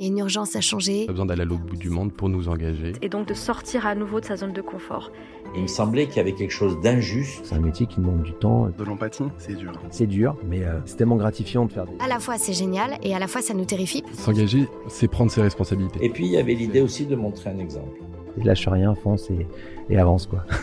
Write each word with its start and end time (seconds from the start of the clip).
Il 0.00 0.06
y 0.06 0.08
a 0.08 0.12
une 0.12 0.18
urgence 0.20 0.56
à 0.56 0.62
changer. 0.62 1.04
a 1.08 1.12
besoin 1.12 1.26
d'aller 1.26 1.42
à 1.42 1.44
l'autre 1.44 1.60
bout 1.60 1.76
du 1.76 1.90
monde 1.90 2.10
pour 2.10 2.30
nous 2.30 2.48
engager. 2.48 2.94
Et 3.02 3.10
donc 3.10 3.28
de 3.28 3.34
sortir 3.34 3.84
à 3.84 3.94
nouveau 3.94 4.18
de 4.18 4.24
sa 4.24 4.36
zone 4.36 4.54
de 4.54 4.62
confort. 4.62 5.12
Il 5.54 5.60
me 5.60 5.66
semblait 5.66 6.06
qu'il 6.06 6.16
y 6.16 6.20
avait 6.20 6.32
quelque 6.32 6.54
chose 6.54 6.80
d'injuste. 6.80 7.42
C'est 7.44 7.54
un 7.54 7.60
métier 7.60 7.84
qui 7.84 8.00
demande 8.00 8.22
du 8.22 8.32
temps. 8.32 8.70
De 8.70 8.82
l'empathie, 8.82 9.24
c'est 9.36 9.52
dur. 9.54 9.72
C'est 9.90 10.06
dur, 10.06 10.38
mais 10.42 10.64
euh, 10.64 10.80
c'est 10.86 10.96
tellement 10.96 11.16
gratifiant 11.16 11.66
de 11.66 11.72
faire 11.72 11.84
des... 11.84 11.92
À 12.02 12.08
la 12.08 12.18
fois 12.18 12.38
c'est 12.38 12.54
génial 12.54 12.96
et 13.02 13.14
à 13.14 13.18
la 13.18 13.26
fois 13.26 13.42
ça 13.42 13.52
nous 13.52 13.66
terrifie. 13.66 14.02
S'engager, 14.14 14.66
c'est 14.88 15.06
prendre 15.06 15.30
ses 15.30 15.42
responsabilités. 15.42 16.02
Et 16.02 16.08
puis 16.08 16.24
il 16.24 16.32
y 16.32 16.38
avait 16.38 16.54
l'idée 16.54 16.80
aussi 16.80 17.04
de 17.04 17.14
montrer 17.14 17.50
un 17.50 17.58
exemple. 17.58 18.00
Et 18.38 18.42
lâche 18.42 18.66
rien, 18.68 18.94
fonce 18.94 19.28
et, 19.28 19.46
et 19.90 19.98
avance 19.98 20.26
quoi. 20.26 20.46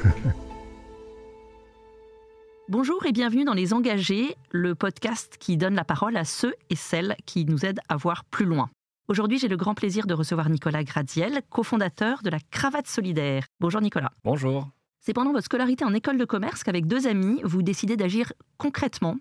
Bonjour 2.70 3.06
et 3.06 3.12
bienvenue 3.12 3.46
dans 3.46 3.54
Les 3.54 3.72
Engagés, 3.72 4.36
le 4.50 4.74
podcast 4.74 5.36
qui 5.40 5.58
donne 5.58 5.76
la 5.76 5.86
parole 5.86 6.18
à 6.18 6.26
ceux 6.26 6.56
et 6.72 6.76
celles 6.76 7.16
qui 7.28 7.46
nous 7.46 7.68
aident 7.68 7.82
à 7.88 7.98
voir 7.98 8.26
plus 8.26 8.48
loin. 8.48 8.72
Aujourd'hui, 9.10 9.40
j'ai 9.40 9.48
le 9.48 9.56
grand 9.56 9.74
plaisir 9.74 10.06
de 10.06 10.14
recevoir 10.14 10.50
Nicolas 10.50 10.84
Graziel, 10.84 11.42
cofondateur 11.50 12.24
de 12.24 12.30
la 12.30 12.40
Cravate 12.52 12.88
Solidaire. 12.88 13.46
Bonjour 13.62 13.80
Nicolas. 13.80 14.12
Bonjour. 14.26 14.70
C'est 15.00 15.14
pendant 15.14 15.32
votre 15.32 15.46
scolarité 15.46 15.86
en 15.86 15.94
école 15.94 16.18
de 16.18 16.26
commerce 16.26 16.62
qu'avec 16.62 16.88
deux 16.88 17.08
amis, 17.08 17.40
vous 17.46 17.62
décidez 17.62 17.96
d'agir 17.96 18.34
concrètement 18.58 19.16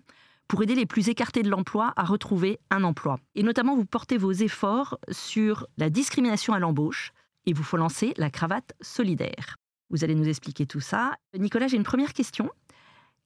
pour 0.49 0.61
aider 0.61 0.75
les 0.75 0.85
plus 0.85 1.07
écartés 1.07 1.41
de 1.41 1.49
l'emploi 1.49 1.93
à 1.95 2.03
retrouver 2.03 2.59
un 2.69 2.83
emploi. 2.83 3.17
Et 3.35 3.43
notamment, 3.43 3.77
vous 3.77 3.85
portez 3.85 4.17
vos 4.17 4.33
efforts 4.33 4.97
sur 5.09 5.65
la 5.77 5.89
discrimination 5.89 6.53
à 6.53 6.59
l'embauche 6.59 7.13
et 7.45 7.53
vous 7.53 7.63
faut 7.63 7.77
lancer 7.77 8.13
la 8.17 8.29
Cravate 8.29 8.73
Solidaire. 8.81 9.55
Vous 9.89 10.03
allez 10.03 10.15
nous 10.15 10.27
expliquer 10.27 10.65
tout 10.65 10.81
ça. 10.81 11.13
Nicolas, 11.33 11.69
j'ai 11.69 11.77
une 11.77 11.83
première 11.83 12.11
question. 12.11 12.51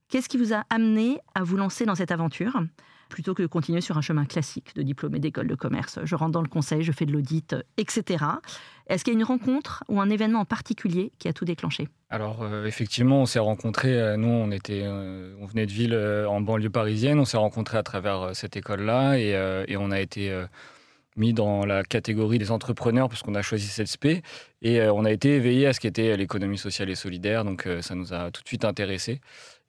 Qu'est-ce 0.09 0.29
qui 0.29 0.37
vous 0.37 0.53
a 0.53 0.63
amené 0.69 1.17
à 1.33 1.41
vous 1.41 1.57
lancer 1.57 1.85
dans 1.85 1.95
cette 1.95 2.11
aventure? 2.11 2.61
Plutôt 3.11 3.33
que 3.35 3.43
de 3.43 3.47
continuer 3.47 3.81
sur 3.81 3.97
un 3.97 4.01
chemin 4.01 4.25
classique 4.25 4.73
de 4.75 4.81
diplômé 4.81 5.19
d'école 5.19 5.47
de 5.47 5.55
commerce 5.55 5.99
Je 6.03 6.15
rentre 6.15 6.31
dans 6.31 6.41
le 6.41 6.47
conseil, 6.47 6.81
je 6.81 6.91
fais 6.91 7.05
de 7.05 7.11
l'audit, 7.11 7.55
etc. 7.77 8.25
Est-ce 8.87 9.03
qu'il 9.03 9.13
y 9.13 9.15
a 9.15 9.19
une 9.19 9.25
rencontre 9.25 9.83
ou 9.87 10.01
un 10.01 10.09
événement 10.09 10.39
en 10.39 10.45
particulier 10.45 11.11
qui 11.19 11.27
a 11.27 11.33
tout 11.33 11.45
déclenché? 11.45 11.87
Alors 12.09 12.41
euh, 12.41 12.65
effectivement, 12.65 13.21
on 13.21 13.25
s'est 13.25 13.39
rencontrés. 13.39 13.93
euh, 13.99 14.17
nous, 14.17 14.27
on 14.27 14.49
était, 14.51 14.81
euh, 14.83 15.35
on 15.39 15.45
venait 15.45 15.65
de 15.65 15.71
ville 15.71 15.93
euh, 15.93 16.27
en 16.27 16.41
banlieue 16.41 16.69
parisienne. 16.69 17.19
On 17.19 17.25
s'est 17.25 17.37
rencontrés 17.37 17.77
à 17.77 17.83
travers 17.83 18.21
euh, 18.21 18.33
cette 18.33 18.57
école-là 18.57 19.17
et, 19.17 19.35
euh, 19.35 19.65
on 19.77 19.91
a 19.91 19.99
été 19.99 20.29
euh, 20.31 20.45
mis 21.17 21.33
dans 21.33 21.65
la 21.65 21.83
catégorie 21.83 22.37
des 22.37 22.51
entrepreneurs 22.51 23.09
parce 23.09 23.21
qu'on 23.21 23.35
a 23.35 23.41
choisi 23.41 23.67
cette 23.67 23.87
spé 23.87 24.21
et 24.61 24.79
euh, 24.81 24.93
on 24.93 25.05
a 25.05 25.11
été 25.11 25.35
éveillé 25.35 25.67
à 25.67 25.73
ce 25.73 25.79
qu'était 25.79 26.15
l'économie 26.17 26.57
sociale 26.57 26.89
et 26.89 26.95
solidaire. 26.95 27.43
Donc 27.45 27.67
euh, 27.67 27.81
ça 27.81 27.95
nous 27.95 28.13
a 28.13 28.31
tout 28.31 28.41
de 28.41 28.47
suite 28.47 28.65
intéressés. 28.65 29.19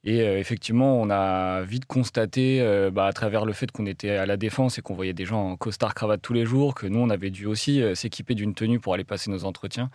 Et 0.04 0.22
euh, 0.22 0.38
effectivement, 0.38 1.00
on 1.00 1.10
a 1.10 1.62
vite 1.62 1.86
constaté, 1.86 2.60
euh, 2.60 2.90
bah, 2.90 3.06
à 3.06 3.12
travers 3.12 3.44
le 3.44 3.52
fait 3.52 3.70
qu'on 3.70 3.86
était 3.86 4.10
à 4.10 4.26
la 4.26 4.36
défense 4.36 4.78
et 4.78 4.82
qu'on 4.82 4.94
voyait 4.94 5.12
des 5.12 5.24
gens 5.24 5.50
en 5.50 5.56
costard 5.56 5.94
cravate 5.94 6.20
tous 6.20 6.32
les 6.32 6.44
jours, 6.44 6.74
que 6.74 6.88
nous, 6.88 6.98
on 6.98 7.08
avait 7.08 7.30
dû 7.30 7.46
aussi 7.46 7.80
euh, 7.80 7.94
s'équiper 7.94 8.34
d'une 8.34 8.54
tenue 8.54 8.80
pour 8.80 8.94
aller 8.94 9.04
passer 9.04 9.30
nos 9.30 9.44
entretiens, 9.44 9.90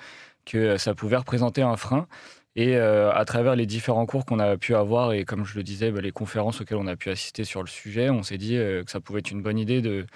que 0.45 0.77
ça 0.77 0.95
pouvait 0.95 1.17
représenter 1.17 1.61
un 1.61 1.75
frein. 1.75 2.07
Et 2.55 2.75
à 2.75 3.23
travers 3.23 3.55
les 3.55 3.67
différents 3.67 4.07
cours 4.07 4.25
qu'on 4.25 4.39
a 4.39 4.57
pu 4.57 4.73
avoir 4.73 5.13
et 5.13 5.25
comme 5.25 5.45
je 5.45 5.55
le 5.55 5.61
disais, 5.61 5.91
bah, 5.91 6.01
les 6.01 6.11
conférences 6.11 6.59
auxquelles 6.59 6.79
on 6.79 6.87
a 6.87 6.95
pu 6.95 7.11
assister 7.11 7.43
sur 7.43 7.61
le 7.61 7.67
sujet, 7.67 8.09
on 8.09 8.23
s'est 8.23 8.39
dit 8.39 8.53
que 8.55 8.85
ça 8.87 8.99
pouvait 8.99 9.19
être 9.19 9.29
une 9.29 9.43
bonne 9.43 9.59
idée 9.59 9.79
de, 9.79 10.07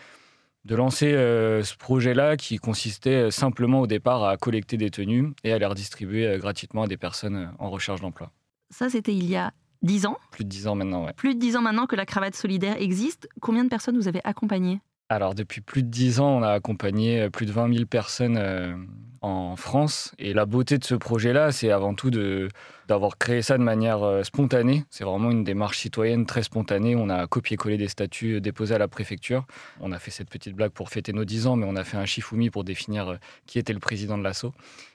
de 0.66 0.76
lancer 0.76 1.12
ce 1.12 1.78
projet-là 1.78 2.38
qui 2.38 2.58
consistait 2.58 3.30
simplement 3.30 3.82
au 3.82 3.86
départ 3.86 4.24
à 4.24 4.38
collecter 4.38 4.78
des 4.78 4.90
tenues 4.90 5.34
et 5.44 5.54
à 5.54 5.60
les 5.60 5.68
redistribuer 5.68 6.36
gratuitement 6.40 6.82
à 6.82 6.88
des 6.88 6.98
personnes 6.98 7.54
en 7.60 7.70
recherche 7.70 8.02
d'emploi. 8.02 8.32
Ça, 8.72 8.90
c'était 8.90 9.14
il 9.14 9.30
y 9.30 9.36
a 9.36 9.52
10 9.82 10.06
ans. 10.06 10.18
Plus 10.32 10.44
de 10.44 10.50
10 10.50 10.68
ans 10.68 10.76
maintenant, 10.76 11.06
ouais. 11.06 11.14
Plus 11.14 11.36
de 11.36 11.40
10 11.40 11.58
ans 11.58 11.62
maintenant 11.62 11.88
que 11.88 11.96
la 11.96 12.06
cravate 12.06 12.36
solidaire 12.36 12.76
existe. 12.80 13.28
Combien 13.42 13.64
de 13.64 13.70
personnes 13.70 13.98
vous 13.98 14.08
avez 14.08 14.22
accompagnées? 14.24 14.82
Alors, 15.10 15.36
depuis 15.36 15.62
plus 15.62 15.84
de 15.84 15.90
10 15.90 16.20
ans, 16.22 16.38
on 16.38 16.44
a 16.44 16.52
accompagné 16.52 17.22
euh, 17.22 17.30
plus 17.30 17.46
de 17.46 17.52
20 17.52 17.74
000 17.74 17.86
personnes 17.86 18.38
euh, 18.38 18.76
en 19.22 19.56
France. 19.56 20.14
Et 20.18 20.34
la 20.34 20.46
beauté 20.46 20.78
de 20.78 20.84
ce 20.84 20.96
projet-là, 20.96 21.52
c'est 21.52 21.72
avant 21.72 21.94
tout 21.94 22.10
d'avoir 22.10 23.18
créé 23.18 23.44
ça 23.44 23.58
de 23.58 23.64
manière 23.64 24.04
euh, 24.04 24.24
spontanée. 24.24 24.84
C'est 24.90 25.04
vraiment 25.04 25.30
une 25.30 25.44
démarche 25.44 25.78
citoyenne 25.78 26.26
très 26.26 26.42
spontanée. 26.42 26.96
On 26.96 27.08
a 27.10 27.28
copié-collé 27.28 27.78
des 27.78 27.88
statuts 27.88 28.36
euh, 28.36 28.42
déposés 28.42 28.74
à 28.74 28.80
la 28.80 28.88
préfecture. 28.88 29.46
On 29.80 29.92
a 29.92 30.00
fait 30.00 30.10
cette 30.10 30.30
petite 30.30 30.56
blague 30.56 30.72
pour 30.72 30.90
fêter 30.90 31.14
nos 31.14 31.24
10 31.24 31.48
ans, 31.48 31.56
mais 31.56 31.68
on 31.70 31.76
a 31.76 31.84
fait 31.84 31.98
un 31.98 32.06
shifumi 32.06 32.50
pour 32.50 32.64
définir 32.64 33.10
euh, 33.10 33.16
qui 33.46 33.60
était 33.60 33.74
le 33.74 33.80
président 33.80 34.18
de 34.18 34.24
l'asso. 34.24 34.48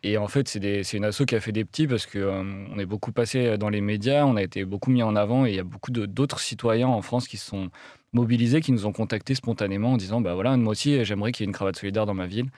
Et 0.02 0.18
en 0.18 0.26
fait, 0.26 0.48
c'est, 0.48 0.92
une 0.92 1.04
asso 1.04 1.22
qui 1.26 1.36
a 1.36 1.40
fait 1.40 1.52
des 1.52 1.64
petits 1.64 1.86
parce 1.86 2.06
qu'on 2.06 2.78
est 2.78 2.86
beaucoup 2.86 3.12
passé 3.12 3.56
dans 3.58 3.68
les 3.68 3.80
médias, 3.80 4.24
on 4.24 4.36
a 4.36 4.42
été 4.42 4.64
beaucoup 4.64 4.90
mis 4.90 5.02
en 5.02 5.14
avant 5.14 5.46
et 5.46 5.50
il 5.50 5.56
y 5.56 5.60
a 5.60 5.64
beaucoup 5.64 5.90
d'autres 5.90 6.40
citoyens 6.40 6.88
en 6.88 7.02
France 7.02 7.28
qui 7.28 7.36
se 7.36 7.46
sont 7.46 7.70
mobilisés, 8.12 8.60
qui 8.60 8.72
nous 8.72 8.86
ont 8.86 8.92
contactés 8.92 9.34
spontanément 9.34 9.92
en 9.92 9.96
disant 9.96 10.20
bah 10.20 10.34
voilà, 10.34 10.56
moi 10.56 10.72
aussi, 10.72 11.04
j'aimerais 11.04 11.32
qu'il 11.32 11.44
y 11.44 11.46
ait 11.46 11.50
une 11.50 11.54
cravate 11.54 11.76
solidaire 11.76 12.06
dans 12.06 12.14
ma 12.14 12.26
ville. 12.26 12.50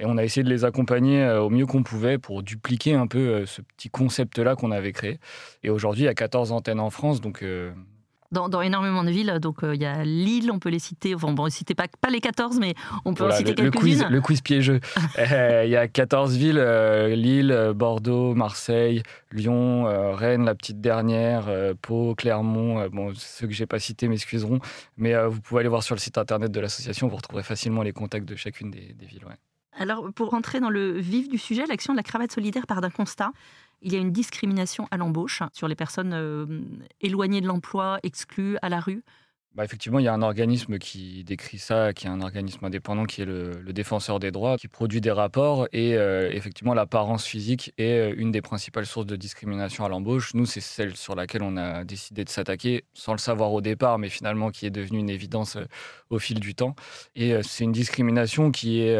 Et 0.00 0.06
on 0.06 0.16
a 0.16 0.24
essayé 0.24 0.42
de 0.42 0.50
les 0.50 0.64
accompagner 0.64 1.22
euh, 1.22 1.42
au 1.42 1.50
mieux 1.50 1.66
qu'on 1.66 1.82
pouvait 1.82 2.18
pour 2.18 2.42
dupliquer 2.42 2.94
un 2.94 3.06
peu 3.06 3.18
euh, 3.18 3.46
ce 3.46 3.62
petit 3.62 3.90
concept-là 3.90 4.56
qu'on 4.56 4.70
avait 4.70 4.92
créé. 4.92 5.20
Et 5.62 5.70
aujourd'hui, 5.70 6.02
il 6.02 6.06
y 6.06 6.08
a 6.08 6.14
14 6.14 6.52
antennes 6.52 6.80
en 6.80 6.90
France, 6.90 7.20
donc 7.20 7.42
euh, 7.42 7.72
dans, 8.34 8.50
dans 8.50 8.60
énormément 8.60 9.02
de 9.02 9.10
villes. 9.10 9.38
Donc, 9.40 9.64
euh, 9.64 9.74
il 9.74 9.80
y 9.80 9.86
a 9.86 10.04
Lille, 10.04 10.50
on 10.52 10.58
peut 10.58 10.68
les 10.68 10.78
citer. 10.78 11.14
Enfin, 11.14 11.32
bon, 11.32 11.48
citez 11.48 11.74
pas, 11.74 11.86
pas 12.00 12.10
les 12.10 12.20
14, 12.20 12.58
mais 12.60 12.74
on 13.06 13.14
peut 13.14 13.22
voilà, 13.24 13.36
en 13.36 13.38
citer 13.38 13.54
quelques-unes. 13.54 14.08
le 14.10 14.20
quiz 14.20 14.42
piégeux. 14.42 14.80
Euh, 15.16 15.62
Il 15.64 15.70
y 15.70 15.76
a 15.76 15.86
14 15.86 16.36
villes, 16.36 16.58
euh, 16.58 17.14
Lille, 17.14 17.72
Bordeaux, 17.74 18.34
Marseille, 18.34 19.02
Lyon, 19.30 19.84
Rennes, 20.14 20.44
la 20.44 20.54
petite 20.54 20.80
dernière, 20.80 21.44
Pau, 21.80 22.14
Clermont. 22.16 22.88
bon, 22.88 23.12
ceux 23.14 23.46
que 23.46 23.52
j'ai 23.52 23.66
pas 23.66 23.78
cités 23.78 24.08
m'excuseront, 24.08 24.58
mais 24.96 25.14
vous 25.26 25.40
pouvez 25.40 25.60
aller 25.60 25.68
voir 25.68 25.82
sur 25.82 25.94
le 25.94 26.00
site 26.00 26.18
internet 26.18 26.50
de 26.50 26.60
l'association, 26.60 27.06
vous 27.06 27.16
retrouverez 27.16 27.44
facilement 27.44 27.82
les 27.82 27.92
contacts 27.92 28.28
de 28.28 28.34
chacune 28.36 28.70
des, 28.70 28.92
des 28.98 29.06
villes. 29.06 29.24
ouais. 29.24 29.36
Alors, 29.76 30.12
pour 30.14 30.30
rentrer 30.30 30.60
dans 30.60 30.70
le 30.70 30.92
vif 30.98 31.28
du 31.28 31.38
sujet, 31.38 31.64
l'action 31.66 31.92
de 31.94 31.96
la 31.96 32.02
cravate 32.02 32.32
solidaire 32.32 32.66
part 32.66 32.80
d'un 32.80 32.90
constat. 32.90 33.32
Il 33.84 33.92
y 33.92 33.96
a 33.96 33.98
une 33.98 34.12
discrimination 34.12 34.88
à 34.90 34.96
l'embauche 34.96 35.42
sur 35.52 35.68
les 35.68 35.74
personnes 35.74 36.14
euh, 36.14 36.62
éloignées 37.02 37.42
de 37.42 37.46
l'emploi, 37.46 38.00
exclues 38.02 38.56
à 38.62 38.70
la 38.70 38.80
rue. 38.80 39.02
Bah, 39.54 39.62
effectivement, 39.62 39.98
il 39.98 40.04
y 40.04 40.08
a 40.08 40.14
un 40.14 40.22
organisme 40.22 40.78
qui 40.78 41.22
décrit 41.22 41.58
ça, 41.58 41.92
qui 41.92 42.06
est 42.06 42.10
un 42.10 42.22
organisme 42.22 42.64
indépendant, 42.64 43.04
qui 43.04 43.20
est 43.20 43.26
le, 43.26 43.62
défenseur 43.72 44.18
des 44.18 44.32
droits, 44.32 44.56
qui 44.56 44.68
produit 44.68 45.02
des 45.02 45.10
rapports. 45.10 45.68
Et 45.72 45.96
euh, 45.96 46.30
effectivement, 46.32 46.72
l'apparence 46.72 47.26
physique 47.26 47.74
est 47.76 48.10
euh, 48.10 48.14
une 48.16 48.32
des 48.32 48.40
principales 48.40 48.86
sources 48.86 49.06
de 49.06 49.16
discrimination 49.16 49.84
à 49.84 49.90
l'embauche. 49.90 50.32
Nous, 50.32 50.46
c'est 50.46 50.60
celle 50.60 50.96
sur 50.96 51.14
laquelle 51.14 51.42
on 51.42 51.58
a 51.58 51.84
décidé 51.84 52.24
de 52.24 52.30
s'attaquer, 52.30 52.84
sans 52.94 53.12
le 53.12 53.18
savoir 53.18 53.52
au 53.52 53.60
départ, 53.60 53.98
mais 53.98 54.08
finalement 54.08 54.50
qui 54.50 54.64
est 54.64 54.70
devenue 54.70 54.98
une 54.98 55.10
évidence 55.10 55.58
au 56.08 56.18
fil 56.18 56.40
du 56.40 56.54
temps. 56.54 56.74
Et 57.14 57.34
c'est 57.42 57.64
une 57.64 57.72
discrimination 57.72 58.50
qui 58.50 58.80
est 58.80 58.96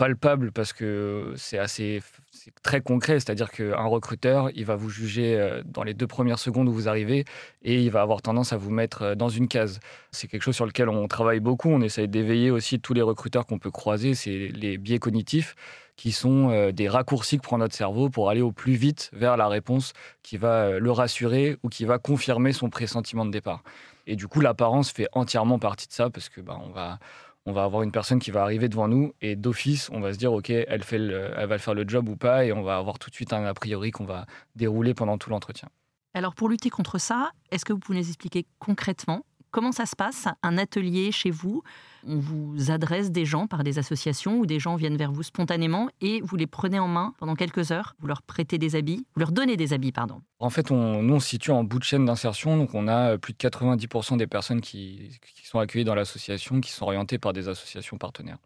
palpable 0.00 0.50
parce 0.50 0.72
que 0.72 1.34
c'est 1.36 1.58
assez 1.58 2.00
c'est 2.30 2.54
très 2.62 2.80
concret, 2.80 3.20
c'est-à-dire 3.20 3.50
qu'un 3.50 3.84
recruteur, 3.84 4.48
il 4.54 4.64
va 4.64 4.74
vous 4.74 4.88
juger 4.88 5.38
euh, 5.38 5.62
dans 5.66 5.82
les 5.82 5.92
deux 5.92 6.06
premières 6.06 6.38
secondes 6.38 6.68
où 6.68 6.72
vous 6.72 6.88
arrivez 6.88 7.26
et 7.62 7.82
il 7.82 7.90
va 7.90 8.00
avoir 8.00 8.22
tendance 8.22 8.54
à 8.54 8.56
vous 8.56 8.70
mettre 8.70 9.02
euh, 9.02 9.14
dans 9.14 9.28
une 9.28 9.46
case. 9.46 9.78
C'est 10.10 10.26
quelque 10.26 10.40
chose 10.40 10.56
sur 10.56 10.64
lequel 10.64 10.88
on 10.88 11.06
travaille 11.06 11.40
beaucoup. 11.40 11.68
On 11.68 11.82
essaye 11.82 12.08
d'éveiller 12.08 12.50
aussi 12.50 12.80
tous 12.80 12.94
les 12.94 13.02
recruteurs 13.02 13.44
qu'on 13.44 13.58
peut 13.58 13.70
croiser. 13.70 14.14
C'est 14.14 14.48
les 14.54 14.78
biais 14.78 14.98
cognitifs 14.98 15.54
qui 16.00 16.12
sont 16.12 16.48
euh, 16.48 16.72
des 16.72 16.88
raccourcis 16.88 17.36
que 17.36 17.42
prend 17.42 17.58
notre 17.58 17.74
cerveau 17.74 18.08
pour 18.08 18.30
aller 18.30 18.40
au 18.40 18.52
plus 18.52 18.72
vite 18.72 19.10
vers 19.12 19.36
la 19.36 19.48
réponse 19.48 19.92
qui 20.22 20.38
va 20.38 20.62
euh, 20.62 20.80
le 20.80 20.90
rassurer 20.90 21.58
ou 21.62 21.68
qui 21.68 21.84
va 21.84 21.98
confirmer 21.98 22.54
son 22.54 22.70
pressentiment 22.70 23.26
de 23.26 23.30
départ. 23.30 23.62
Et 24.06 24.16
du 24.16 24.26
coup, 24.26 24.40
l'apparence 24.40 24.90
fait 24.90 25.08
entièrement 25.12 25.58
partie 25.58 25.88
de 25.88 25.92
ça 25.92 26.08
parce 26.08 26.30
que 26.30 26.40
bah, 26.40 26.58
on 26.64 26.70
va 26.70 26.98
on 27.46 27.52
va 27.52 27.64
avoir 27.64 27.82
une 27.82 27.92
personne 27.92 28.18
qui 28.18 28.30
va 28.30 28.42
arriver 28.42 28.68
devant 28.68 28.86
nous 28.88 29.12
et 29.20 29.34
d'office, 29.36 29.88
on 29.92 30.00
va 30.00 30.12
se 30.12 30.18
dire, 30.18 30.32
OK, 30.32 30.50
elle, 30.50 30.82
fait 30.84 30.98
le- 30.98 31.32
elle 31.36 31.48
va 31.48 31.58
faire 31.58 31.74
le 31.74 31.84
job 31.88 32.08
ou 32.08 32.16
pas, 32.16 32.44
et 32.44 32.52
on 32.52 32.62
va 32.62 32.76
avoir 32.76 32.98
tout 32.98 33.10
de 33.10 33.14
suite 33.14 33.32
un 33.32 33.44
a 33.44 33.54
priori 33.54 33.90
qu'on 33.90 34.04
va 34.04 34.26
dérouler 34.56 34.94
pendant 34.94 35.16
tout 35.18 35.30
l'entretien. 35.30 35.68
Alors, 36.12 36.34
pour 36.34 36.48
lutter 36.48 36.70
contre 36.70 36.98
ça, 36.98 37.30
est-ce 37.50 37.64
que 37.64 37.72
vous 37.72 37.78
pouvez 37.78 37.98
nous 37.98 38.06
expliquer 38.08 38.46
concrètement 38.58 39.24
Comment 39.50 39.72
ça 39.72 39.84
se 39.86 39.96
passe, 39.96 40.26
un 40.42 40.58
atelier 40.58 41.10
chez 41.10 41.30
vous? 41.30 41.62
On 42.06 42.18
vous 42.18 42.70
adresse 42.70 43.10
des 43.10 43.24
gens 43.24 43.46
par 43.46 43.64
des 43.64 43.78
associations 43.78 44.38
ou 44.38 44.46
des 44.46 44.58
gens 44.60 44.76
viennent 44.76 44.96
vers 44.96 45.10
vous 45.10 45.22
spontanément 45.22 45.88
et 46.00 46.20
vous 46.22 46.36
les 46.36 46.46
prenez 46.46 46.78
en 46.78 46.88
main 46.88 47.14
pendant 47.18 47.34
quelques 47.34 47.72
heures, 47.72 47.94
vous 47.98 48.06
leur 48.06 48.22
prêtez 48.22 48.58
des 48.58 48.76
habits, 48.76 49.04
vous 49.14 49.20
leur 49.20 49.32
donnez 49.32 49.56
des 49.56 49.72
habits, 49.72 49.92
pardon. 49.92 50.22
En 50.38 50.50
fait, 50.50 50.70
on, 50.70 51.02
nous, 51.02 51.14
on 51.14 51.20
se 51.20 51.28
situe 51.28 51.50
en 51.50 51.64
bout 51.64 51.78
de 51.78 51.84
chaîne 51.84 52.04
d'insertion, 52.04 52.56
donc 52.56 52.74
on 52.74 52.86
a 52.86 53.18
plus 53.18 53.32
de 53.32 53.38
90% 53.38 54.16
des 54.16 54.26
personnes 54.26 54.60
qui 54.60 55.10
sont 55.44 55.58
accueillies 55.58 55.84
dans 55.84 55.96
l'association 55.96 56.60
qui 56.60 56.70
sont 56.70 56.84
orientées 56.84 57.18
par 57.18 57.32
des 57.32 57.48
associations 57.48 57.98
partenaires. 57.98 58.38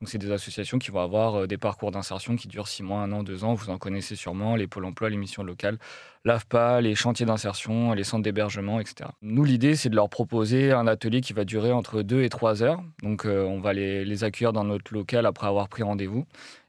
Donc, 0.00 0.08
c'est 0.08 0.16
des 0.16 0.32
associations 0.32 0.78
qui 0.78 0.90
vont 0.90 1.00
avoir 1.00 1.42
euh, 1.42 1.46
des 1.46 1.58
parcours 1.58 1.90
d'insertion 1.90 2.34
qui 2.34 2.48
durent 2.48 2.68
6 2.68 2.82
mois, 2.82 3.00
1 3.00 3.12
an, 3.12 3.22
2 3.22 3.44
ans. 3.44 3.52
Vous 3.52 3.68
en 3.68 3.76
connaissez 3.76 4.16
sûrement, 4.16 4.56
les 4.56 4.66
pôles 4.66 4.86
emploi, 4.86 5.10
les 5.10 5.18
missions 5.18 5.42
locales, 5.42 5.78
l'AFPA, 6.24 6.80
les 6.80 6.94
chantiers 6.94 7.26
d'insertion, 7.26 7.92
les 7.92 8.02
centres 8.02 8.22
d'hébergement, 8.22 8.80
etc. 8.80 9.10
Nous, 9.20 9.44
l'idée, 9.44 9.76
c'est 9.76 9.90
de 9.90 9.96
leur 9.96 10.08
proposer 10.08 10.72
un 10.72 10.86
atelier 10.86 11.20
qui 11.20 11.34
va 11.34 11.44
durer 11.44 11.70
entre 11.70 12.00
2 12.00 12.22
et 12.22 12.30
3 12.30 12.62
heures. 12.62 12.82
Donc, 13.02 13.26
euh, 13.26 13.44
on 13.44 13.60
va 13.60 13.74
les, 13.74 14.24
accueillir 14.24 14.54
dans 14.54 14.64
notre 14.64 14.94
local 14.94 15.26
après 15.26 15.46
avoir 15.46 15.68
pris 15.68 15.82
rendez-vous. 15.82 16.24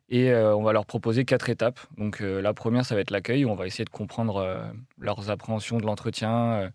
Et 0.10 0.30
euh, 0.32 0.54
on 0.54 0.64
va 0.64 0.74
leur 0.74 0.86
proposer 0.86 1.24
quatre 1.24 1.50
étapes. 1.50 1.80
Donc, 1.98 2.20
la 2.20 2.54
première, 2.54 2.86
ça 2.86 2.96
va 2.96 3.02
être 3.02 3.12
l'accueil. 3.12 3.46
On 3.46 3.56
va 3.56 3.66
essayer 3.66 3.86
de 3.86 3.90
comprendre 3.90 4.74
leurs 5.00 5.30
appréhensions 5.30 5.78
de 5.78 5.86
l'entretien 5.86 6.70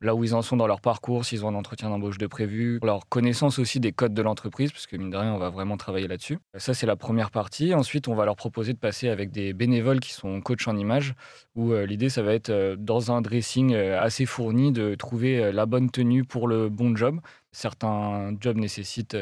là 0.00 0.14
où 0.14 0.24
ils 0.24 0.34
en 0.34 0.42
sont 0.42 0.56
dans 0.56 0.66
leur 0.66 0.80
parcours, 0.80 1.24
s'ils 1.24 1.44
ont 1.44 1.48
un 1.48 1.54
entretien 1.54 1.88
d'embauche 1.88 2.18
de 2.18 2.26
prévu, 2.26 2.78
leur 2.82 3.08
connaissance 3.08 3.58
aussi 3.58 3.80
des 3.80 3.92
codes 3.92 4.14
de 4.14 4.22
l'entreprise, 4.22 4.70
parce 4.70 4.86
que 4.86 4.96
mine 4.96 5.10
de 5.10 5.16
rien, 5.16 5.32
on 5.34 5.38
va 5.38 5.50
vraiment 5.50 5.76
travailler 5.76 6.08
là-dessus. 6.08 6.38
Ça, 6.56 6.74
c'est 6.74 6.86
la 6.86 6.96
première 6.96 7.30
partie. 7.30 7.74
Ensuite, 7.74 8.08
on 8.08 8.14
va 8.14 8.24
leur 8.24 8.36
proposer 8.36 8.72
de 8.72 8.78
passer 8.78 9.08
avec 9.08 9.30
des 9.30 9.52
bénévoles 9.52 10.00
qui 10.00 10.12
sont 10.12 10.40
coachs 10.40 10.68
en 10.68 10.76
image, 10.76 11.14
où 11.54 11.72
euh, 11.72 11.86
l'idée, 11.86 12.08
ça 12.08 12.22
va 12.22 12.34
être, 12.34 12.50
euh, 12.50 12.76
dans 12.78 13.10
un 13.10 13.20
dressing 13.20 13.74
euh, 13.74 14.00
assez 14.00 14.26
fourni, 14.26 14.72
de 14.72 14.94
trouver 14.94 15.52
la 15.52 15.66
bonne 15.66 15.90
tenue 15.90 16.24
pour 16.24 16.48
le 16.48 16.68
bon 16.68 16.96
job. 16.96 17.20
Certains 17.50 18.36
jobs 18.40 18.58
nécessitent 18.58 19.16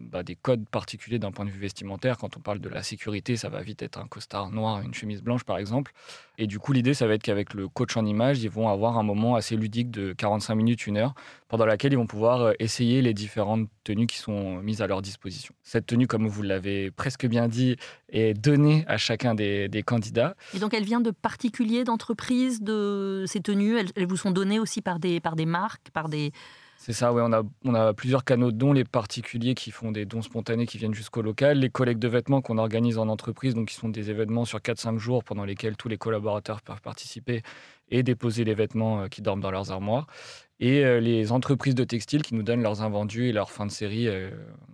bah, 0.00 0.22
des 0.22 0.34
codes 0.34 0.68
particuliers 0.68 1.18
d'un 1.18 1.30
point 1.30 1.44
de 1.44 1.50
vue 1.50 1.60
vestimentaire. 1.60 2.18
Quand 2.18 2.36
on 2.36 2.40
parle 2.40 2.58
de 2.58 2.68
la 2.68 2.82
sécurité, 2.82 3.36
ça 3.36 3.48
va 3.48 3.62
vite 3.62 3.82
être 3.82 3.98
un 3.98 4.06
costard 4.06 4.50
noir, 4.50 4.82
une 4.82 4.94
chemise 4.94 5.22
blanche, 5.22 5.44
par 5.44 5.58
exemple. 5.58 5.92
Et 6.38 6.46
du 6.46 6.58
coup, 6.58 6.72
l'idée, 6.72 6.94
ça 6.94 7.06
va 7.06 7.14
être 7.14 7.22
qu'avec 7.22 7.54
le 7.54 7.68
coach 7.68 7.96
en 7.96 8.04
image, 8.04 8.42
ils 8.42 8.50
vont 8.50 8.68
avoir 8.68 8.98
un 8.98 9.02
moment 9.02 9.36
assez 9.36 9.56
ludique 9.56 9.90
de 9.90 10.12
45 10.12 10.54
minutes, 10.54 10.86
une 10.86 10.96
heure, 10.96 11.14
pendant 11.48 11.66
laquelle 11.66 11.92
ils 11.92 11.96
vont 11.96 12.06
pouvoir 12.06 12.52
essayer 12.58 13.02
les 13.02 13.14
différentes 13.14 13.68
tenues 13.84 14.06
qui 14.06 14.18
sont 14.18 14.56
mises 14.62 14.82
à 14.82 14.86
leur 14.86 15.02
disposition. 15.02 15.54
Cette 15.62 15.86
tenue, 15.86 16.06
comme 16.06 16.28
vous 16.28 16.42
l'avez 16.42 16.90
presque 16.90 17.26
bien 17.26 17.48
dit, 17.48 17.76
est 18.10 18.34
donnée 18.34 18.84
à 18.86 18.98
chacun 18.98 19.34
des, 19.34 19.68
des, 19.68 19.82
candidats. 19.82 20.36
Et 20.54 20.58
donc, 20.58 20.74
elle 20.74 20.84
vient 20.84 21.00
de 21.00 21.10
particuliers, 21.10 21.84
d'entreprises, 21.84 22.60
de 22.60 23.24
ces 23.26 23.40
tenues 23.40 23.78
elles, 23.78 23.90
elles, 23.96 24.06
vous 24.06 24.16
sont 24.16 24.30
données 24.30 24.58
aussi 24.58 24.82
par 24.82 24.98
des, 24.98 25.20
par 25.20 25.36
des 25.36 25.46
marques, 25.46 25.90
par 25.92 26.08
des... 26.08 26.32
C'est 26.80 26.92
ça, 26.92 27.12
oui. 27.12 27.20
On 27.24 27.32
a, 27.32 27.42
on 27.64 27.74
a 27.74 27.92
plusieurs 27.92 28.24
canaux 28.24 28.52
de 28.52 28.56
dons, 28.56 28.72
les 28.72 28.84
particuliers 28.84 29.54
qui 29.56 29.72
font 29.72 29.90
des 29.90 30.06
dons 30.06 30.22
spontanés 30.22 30.64
qui 30.64 30.78
viennent 30.78 30.94
jusqu'au 30.94 31.22
local, 31.22 31.58
les 31.58 31.70
collectes 31.70 32.00
de 32.00 32.06
vêtements 32.06 32.40
qu'on 32.40 32.56
organise 32.56 32.98
en 32.98 33.08
entreprise, 33.08 33.54
donc 33.54 33.68
qui 33.68 33.74
sont 33.74 33.88
des 33.88 34.10
événements 34.10 34.44
sur 34.44 34.60
4-5 34.60 34.96
jours 34.96 35.24
pendant 35.24 35.44
lesquels 35.44 35.76
tous 35.76 35.88
les 35.88 35.98
collaborateurs 35.98 36.62
peuvent 36.62 36.80
participer 36.80 37.42
et 37.90 38.02
déposer 38.02 38.44
les 38.44 38.54
vêtements 38.54 39.08
qui 39.08 39.22
dorment 39.22 39.40
dans 39.40 39.50
leurs 39.50 39.70
armoires 39.70 40.06
et 40.60 40.84
euh, 40.84 41.00
les 41.00 41.30
entreprises 41.30 41.74
de 41.74 41.84
textile 41.84 42.22
qui 42.22 42.34
nous 42.34 42.42
donnent 42.42 42.62
leurs 42.62 42.82
invendus 42.82 43.28
et 43.28 43.32
leurs 43.32 43.50
fins 43.50 43.66
de 43.66 43.70
série 43.70 44.08
euh, 44.08 44.30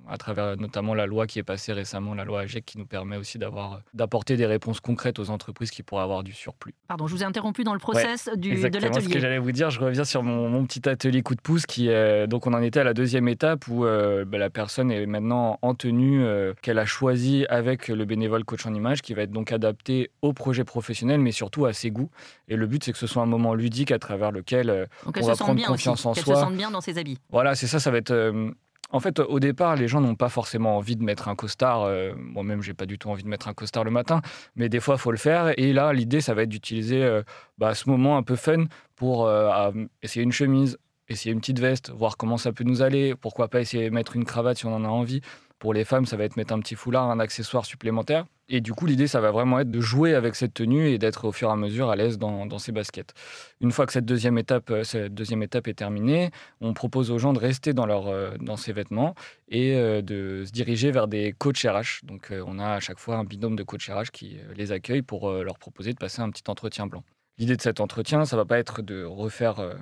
à 0.09 0.17
travers 0.17 0.57
notamment 0.57 0.95
la 0.95 1.07
loi 1.07 1.27
qui 1.27 1.39
est 1.39 1.45
passée 1.45 1.73
récemment, 1.73 2.15
la 2.15 2.25
loi 2.25 2.41
AGEC, 2.41 2.65
qui 2.65 2.79
nous 2.79 2.87
permet 2.87 3.17
aussi 3.17 3.39
d'avoir 3.39 3.81
d'apporter 3.95 4.37
des 4.37 4.47
réponses 4.47 4.81
concrètes 4.81 5.19
aux 5.19 5.31
entreprises 5.31 5.71
qui 5.71 5.83
pourraient 5.83 6.03
avoir 6.03 6.23
du 6.23 6.33
surplus. 6.33 6.75
Pardon, 6.89 7.07
je 7.07 7.15
vous 7.15 7.23
ai 7.23 7.27
interrompu 7.27 7.65
dans 7.65 7.73
le 7.73 7.79
process 7.79 8.27
ouais, 8.27 8.37
du, 8.37 8.53
exactement 8.53 8.81
de 8.81 8.95
l'atelier. 8.95 9.09
ce 9.09 9.15
que 9.15 9.21
j'allais 9.21 9.39
vous 9.39 9.53
dire, 9.53 9.71
je 9.71 9.81
reviens 9.81 10.05
sur 10.05 10.23
mon, 10.23 10.49
mon, 10.49 10.65
petit 10.65 10.89
atelier 10.89 11.23
coup 11.23 11.35
de 11.35 11.41
pouce 11.41 11.67
qui 11.67 11.89
euh, 11.89 12.27
donc 12.27 12.47
on 12.47 12.55
en 12.55 12.63
était 12.63 12.81
à 12.81 12.85
la 12.85 12.95
deuxième 12.95 13.29
étape 13.29 13.69
où 13.69 13.85
euh, 13.85 14.25
bah, 14.25 14.39
la 14.39 14.51
personne 14.51 14.91
est 14.91 15.07
maintenant 15.07 15.59
en 15.63 15.75
tenue 15.75 16.25
euh, 16.25 16.55
qu'elle 16.63 16.79
a 16.79 16.87
choisie 16.87 17.47
avec 17.49 17.89
le 17.89 18.05
bénévole 18.05 18.45
coach 18.45 18.67
en 18.67 18.75
image 18.75 19.03
qui 19.03 19.15
va 19.15 19.23
être 19.23 19.31
donc 19.31 19.53
adapté 19.53 20.11
au 20.23 20.33
projet 20.33 20.65
professionnel 20.65 21.21
mais 21.21 21.33
surtout 21.33 21.67
à 21.67 21.73
ses 21.73 21.91
goûts 21.91 22.11
et 22.49 22.57
le 22.57 22.67
but 22.67 22.85
c'est 22.85 22.93
que 22.93 22.99
ce 22.99 23.04
soit 23.07 23.23
un 23.23 23.27
moment 23.27 23.55
ludique 23.55 23.93
à 23.93 23.99
travers 23.99 24.31
lequel 24.33 24.89
donc 25.05 25.17
on 25.21 25.27
va 25.27 25.35
prendre 25.35 25.65
confiance 25.65 26.07
aussi, 26.07 26.09
en 26.09 26.15
soi. 26.15 26.35
Se 26.35 26.41
sente 26.41 26.57
bien 26.57 26.71
dans 26.71 26.81
ses 26.81 26.99
habits. 26.99 27.19
Voilà, 27.31 27.55
c'est 27.55 27.67
ça, 27.67 27.81
ça 27.81 27.91
va 27.91 27.99
être 27.99 28.11
euh, 28.11 28.51
en 28.95 29.01
fait, 29.01 29.19
au 29.19 29.41
départ, 29.41 29.75
les 29.75 29.89
gens 29.89 30.01
n'ont 30.01 30.15
pas 30.15 30.29
forcément 30.29 30.77
envie 30.77 30.95
de 30.95 31.03
mettre 31.03 31.27
un 31.27 31.35
costard. 31.35 31.83
Euh, 31.83 32.13
Moi-même, 32.17 32.63
j'ai 32.63 32.75
pas 32.75 32.87
du 32.87 32.97
tout 32.97 33.11
envie 33.11 33.25
de 33.25 33.29
mettre 33.29 33.49
un 33.49 33.53
costard 33.53 33.83
le 33.83 33.91
matin, 33.91 34.23
mais 34.55 34.69
des 34.69 34.79
fois, 34.79 34.95
il 34.95 35.01
faut 35.01 35.11
le 35.11 35.19
faire. 35.19 35.53
Et 35.59 35.73
là, 35.73 35.93
l'idée, 35.93 36.21
ça 36.21 36.33
va 36.33 36.43
être 36.43 36.49
d'utiliser 36.49 37.03
euh, 37.03 37.25
bah, 37.59 37.75
ce 37.75 37.91
moment 37.91 38.17
un 38.17 38.23
peu 38.23 38.37
fun 38.37 38.67
pour 38.95 39.27
euh, 39.27 39.73
essayer 40.03 40.23
une 40.23 40.31
chemise, 40.31 40.79
essayer 41.09 41.33
une 41.33 41.41
petite 41.41 41.59
veste, 41.59 41.91
voir 41.91 42.17
comment 42.17 42.37
ça 42.37 42.53
peut 42.53 42.63
nous 42.63 42.83
aller. 42.83 43.17
Pourquoi 43.17 43.49
pas 43.49 43.61
essayer 43.61 43.91
de 43.91 43.95
mettre 43.95 44.15
une 44.15 44.25
cravate 44.25 44.59
si 44.59 44.67
on 44.67 44.73
en 44.73 44.85
a 44.85 44.89
envie. 44.89 45.23
Pour 45.59 45.73
les 45.73 45.85
femmes, 45.85 46.05
ça 46.05 46.17
va 46.17 46.25
être 46.25 46.37
mettre 46.37 46.53
un 46.53 46.61
petit 46.61 46.75
foulard, 46.75 47.11
un 47.11 47.21
accessoire 47.21 47.65
supplémentaire. 47.65 48.27
Et 48.49 48.61
du 48.61 48.75
coup, 48.75 48.85
l'idée, 48.85 49.07
ça 49.07 49.21
va 49.21 49.31
vraiment 49.31 49.61
être 49.61 49.71
de 49.71 49.81
jouer 49.81 50.15
avec 50.15 50.35
cette 50.35 50.53
tenue 50.53 50.89
et 50.89 50.99
d'être 50.99 51.25
au 51.25 51.33
fur 51.33 51.49
et 51.49 51.53
à 51.53 51.57
mesure 51.57 51.89
à 51.89 51.97
l'aise 51.97 52.19
dans, 52.19 52.45
dans, 52.45 52.59
ces 52.59 52.73
baskets. 52.73 53.15
Une 53.63 53.73
fois 53.73 53.87
que 53.87 53.93
cette 53.93 54.05
deuxième, 54.05 54.37
étape, 54.37 54.71
cette 54.83 55.15
deuxième 55.15 55.43
étape 55.43 55.67
est 55.67 55.75
terminée, 55.75 56.31
on 56.61 56.75
propose 56.75 57.11
aux 57.11 57.19
gens 57.19 57.33
de 57.33 57.39
rester 57.39 57.73
dans, 57.73 57.87
leur, 57.87 58.37
dans 58.39 58.57
ces 58.57 58.75
vêtements 58.75 59.15
et 59.49 59.75
de 60.03 60.43
se 60.45 60.53
diriger 60.53 60.91
vers 60.91 61.09
des 61.09 61.33
coachs 61.33 61.63
RH. 61.65 62.05
Donc, 62.05 62.33
on 62.47 62.59
a 62.59 62.73
à 62.73 62.81
chaque 62.81 62.99
fois 62.99 63.17
un 63.17 63.25
binôme 63.25 63.57
de 63.57 63.63
coachs 63.63 63.89
RH 63.89 64.11
qui 64.13 64.37
les 64.55 64.73
accueille 64.73 65.03
pour 65.03 65.31
leur 65.33 65.59
proposer 65.59 65.95
de 65.95 65.99
passer 65.99 66.21
un 66.21 66.29
petit 66.29 66.45
entretien 66.49 66.87
blanc. 66.87 67.03
L'idée 67.39 67.57
de 67.57 67.63
cet 67.63 67.81
entretien, 67.81 68.27
ça 68.27 68.37
va 68.37 68.45
pas 68.45 68.59
être 68.59 68.83
de 68.83 69.05
refaire 69.05 69.75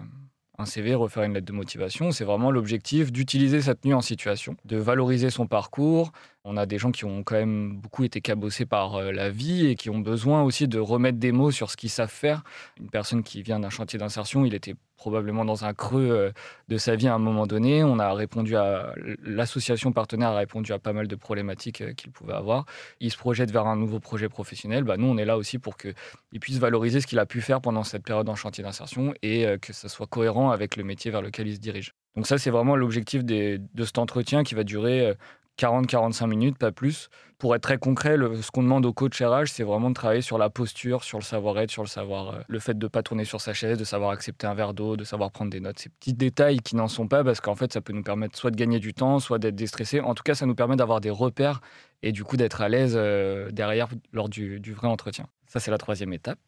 un 0.58 0.66
CV, 0.66 0.94
refaire 0.94 1.24
une 1.24 1.34
lettre 1.34 1.46
de 1.46 1.52
motivation. 1.52 2.12
C'est 2.12 2.24
vraiment 2.24 2.50
l'objectif 2.50 3.12
d'utiliser 3.12 3.62
sa 3.62 3.74
tenue 3.74 3.94
en 3.94 4.00
situation, 4.00 4.56
de 4.64 4.76
valoriser 4.76 5.30
son 5.30 5.46
parcours. 5.46 6.12
On 6.44 6.56
a 6.56 6.66
des 6.66 6.76
gens 6.76 6.90
qui 6.90 7.04
ont 7.04 7.22
quand 7.22 7.36
même 7.36 7.76
beaucoup 7.76 8.02
été 8.02 8.20
cabossés 8.20 8.66
par 8.66 8.96
euh, 8.96 9.12
la 9.12 9.30
vie 9.30 9.66
et 9.68 9.76
qui 9.76 9.90
ont 9.90 10.00
besoin 10.00 10.42
aussi 10.42 10.66
de 10.66 10.80
remettre 10.80 11.18
des 11.18 11.30
mots 11.30 11.52
sur 11.52 11.70
ce 11.70 11.76
qu'ils 11.76 11.88
savent 11.88 12.10
faire. 12.10 12.42
Une 12.80 12.90
personne 12.90 13.22
qui 13.22 13.42
vient 13.42 13.60
d'un 13.60 13.70
chantier 13.70 13.96
d'insertion, 13.96 14.44
il 14.44 14.52
était 14.52 14.74
probablement 14.96 15.44
dans 15.44 15.64
un 15.64 15.72
creux 15.72 16.10
euh, 16.10 16.32
de 16.66 16.78
sa 16.78 16.96
vie 16.96 17.06
à 17.06 17.14
un 17.14 17.20
moment 17.20 17.46
donné. 17.46 17.84
On 17.84 18.00
a 18.00 18.12
répondu 18.12 18.56
à 18.56 18.92
l'association 19.22 19.92
partenaire 19.92 20.30
a 20.30 20.38
répondu 20.38 20.72
à 20.72 20.80
pas 20.80 20.92
mal 20.92 21.06
de 21.06 21.14
problématiques 21.14 21.80
euh, 21.80 21.92
qu'il 21.92 22.10
pouvait 22.10 22.34
avoir. 22.34 22.66
Il 22.98 23.12
se 23.12 23.16
projette 23.16 23.52
vers 23.52 23.68
un 23.68 23.76
nouveau 23.76 24.00
projet 24.00 24.28
professionnel. 24.28 24.82
Bah, 24.82 24.96
nous, 24.96 25.06
on 25.06 25.18
est 25.18 25.24
là 25.24 25.36
aussi 25.36 25.60
pour 25.60 25.76
qu'il 25.76 25.94
puisse 26.40 26.58
valoriser 26.58 27.00
ce 27.00 27.06
qu'il 27.06 27.20
a 27.20 27.26
pu 27.26 27.40
faire 27.40 27.60
pendant 27.60 27.84
cette 27.84 28.02
période 28.02 28.28
en 28.28 28.34
chantier 28.34 28.64
d'insertion 28.64 29.14
et 29.22 29.46
que 29.60 29.72
ça 29.72 29.88
soit 29.88 30.08
cohérent 30.08 30.50
avec 30.50 30.74
le 30.74 30.82
métier 30.82 31.12
vers 31.12 31.22
lequel 31.22 31.46
il 31.46 31.54
se 31.54 31.60
dirige. 31.60 31.94
Donc 32.16 32.26
ça, 32.26 32.36
c'est 32.36 32.50
vraiment 32.50 32.74
l'objectif 32.74 33.24
de 33.24 33.84
cet 33.84 33.98
entretien 33.98 34.42
qui 34.42 34.54
va 34.54 34.64
durer 34.64 35.16
40-45 35.62 36.26
minutes, 36.26 36.58
pas 36.58 36.72
plus. 36.72 37.08
Pour 37.38 37.54
être 37.54 37.62
très 37.62 37.78
concret, 37.78 38.16
ce 38.40 38.50
qu'on 38.50 38.62
demande 38.64 38.84
au 38.84 38.92
coach 38.92 39.20
RH, 39.22 39.46
c'est 39.46 39.62
vraiment 39.62 39.90
de 39.90 39.94
travailler 39.94 40.20
sur 40.20 40.38
la 40.38 40.50
posture, 40.50 41.04
sur 41.04 41.18
le 41.18 41.24
savoir-être, 41.24 41.70
sur 41.70 41.82
le 41.82 41.88
savoir, 41.88 42.30
euh, 42.30 42.40
le 42.48 42.58
fait 42.58 42.76
de 42.76 42.84
ne 42.84 42.88
pas 42.88 43.02
tourner 43.02 43.24
sur 43.24 43.40
sa 43.40 43.52
chaise, 43.52 43.78
de 43.78 43.84
savoir 43.84 44.10
accepter 44.10 44.46
un 44.48 44.54
verre 44.54 44.74
d'eau, 44.74 44.96
de 44.96 45.04
savoir 45.04 45.30
prendre 45.30 45.50
des 45.50 45.60
notes. 45.60 45.78
Ces 45.78 45.88
petits 45.88 46.14
détails 46.14 46.58
qui 46.58 46.74
n'en 46.74 46.88
sont 46.88 47.06
pas, 47.06 47.22
parce 47.22 47.40
qu'en 47.40 47.54
fait, 47.54 47.72
ça 47.72 47.80
peut 47.80 47.92
nous 47.92 48.02
permettre 48.02 48.36
soit 48.36 48.50
de 48.50 48.56
gagner 48.56 48.80
du 48.80 48.92
temps, 48.92 49.20
soit 49.20 49.38
d'être 49.38 49.54
déstressé. 49.54 50.00
En 50.00 50.14
tout 50.14 50.24
cas, 50.24 50.34
ça 50.34 50.46
nous 50.46 50.54
permet 50.56 50.74
d'avoir 50.74 51.00
des 51.00 51.10
repères 51.10 51.60
et 52.02 52.10
du 52.10 52.24
coup 52.24 52.36
d'être 52.36 52.60
à 52.60 52.68
l'aise 52.68 52.94
euh, 52.96 53.50
derrière 53.52 53.88
lors 54.12 54.28
du, 54.28 54.60
vrai 54.72 54.88
entretien. 54.88 55.26
Ça, 55.46 55.60
c'est 55.60 55.70
la 55.70 55.78
troisième 55.78 56.12
étape. 56.12 56.40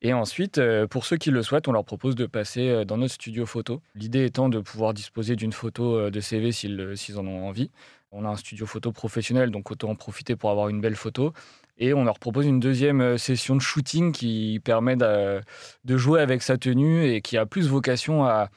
Et 0.00 0.12
ensuite, 0.12 0.58
euh, 0.58 0.86
pour 0.86 1.04
ceux 1.04 1.16
qui 1.16 1.32
le 1.32 1.42
souhaitent, 1.42 1.66
on 1.66 1.72
leur 1.72 1.84
propose 1.84 2.14
de 2.14 2.26
passer 2.26 2.84
dans 2.84 2.96
notre 2.96 3.14
studio 3.14 3.46
photo. 3.46 3.82
L'idée 3.96 4.24
étant 4.24 4.48
de 4.48 4.60
pouvoir 4.60 4.94
disposer 4.94 5.34
d'une 5.34 5.52
photo 5.52 6.10
de 6.10 6.20
CV 6.20 6.52
s'ils 6.52 7.18
en 7.18 7.26
ont 7.26 7.48
envie. 7.48 7.70
On 8.10 8.24
a 8.24 8.28
un 8.28 8.36
studio 8.36 8.66
photo 8.66 8.90
professionnel, 8.90 9.50
donc 9.50 9.70
autant 9.70 9.90
en 9.90 9.94
profiter 9.94 10.34
pour 10.34 10.50
avoir 10.50 10.68
une 10.68 10.80
belle 10.80 10.96
photo. 10.96 11.32
Et 11.76 11.92
on 11.94 12.04
leur 12.04 12.18
propose 12.18 12.46
une 12.46 12.58
deuxième 12.58 13.18
session 13.18 13.54
de 13.54 13.60
shooting 13.60 14.12
qui 14.12 14.60
permet 14.64 14.96
de, 14.96 15.40
de 15.84 15.96
jouer 15.96 16.20
avec 16.20 16.42
sa 16.42 16.56
tenue 16.58 17.04
et 17.04 17.20
qui 17.20 17.36
a 17.36 17.46
plus 17.46 17.68
vocation 17.68 18.24
à 18.24 18.48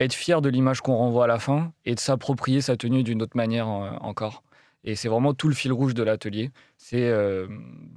être 0.00 0.12
fier 0.12 0.42
de 0.42 0.48
l'image 0.48 0.80
qu'on 0.80 0.96
renvoie 0.96 1.24
à 1.24 1.26
la 1.26 1.38
fin 1.38 1.72
et 1.84 1.94
de 1.94 2.00
s'approprier 2.00 2.60
sa 2.60 2.76
tenue 2.76 3.02
d'une 3.02 3.22
autre 3.22 3.36
manière 3.36 3.68
encore. 3.68 4.42
Et 4.84 4.94
c'est 4.94 5.08
vraiment 5.08 5.34
tout 5.34 5.48
le 5.48 5.54
fil 5.54 5.72
rouge 5.72 5.94
de 5.94 6.02
l'atelier. 6.02 6.50
C'est 6.76 7.08
euh, 7.08 7.46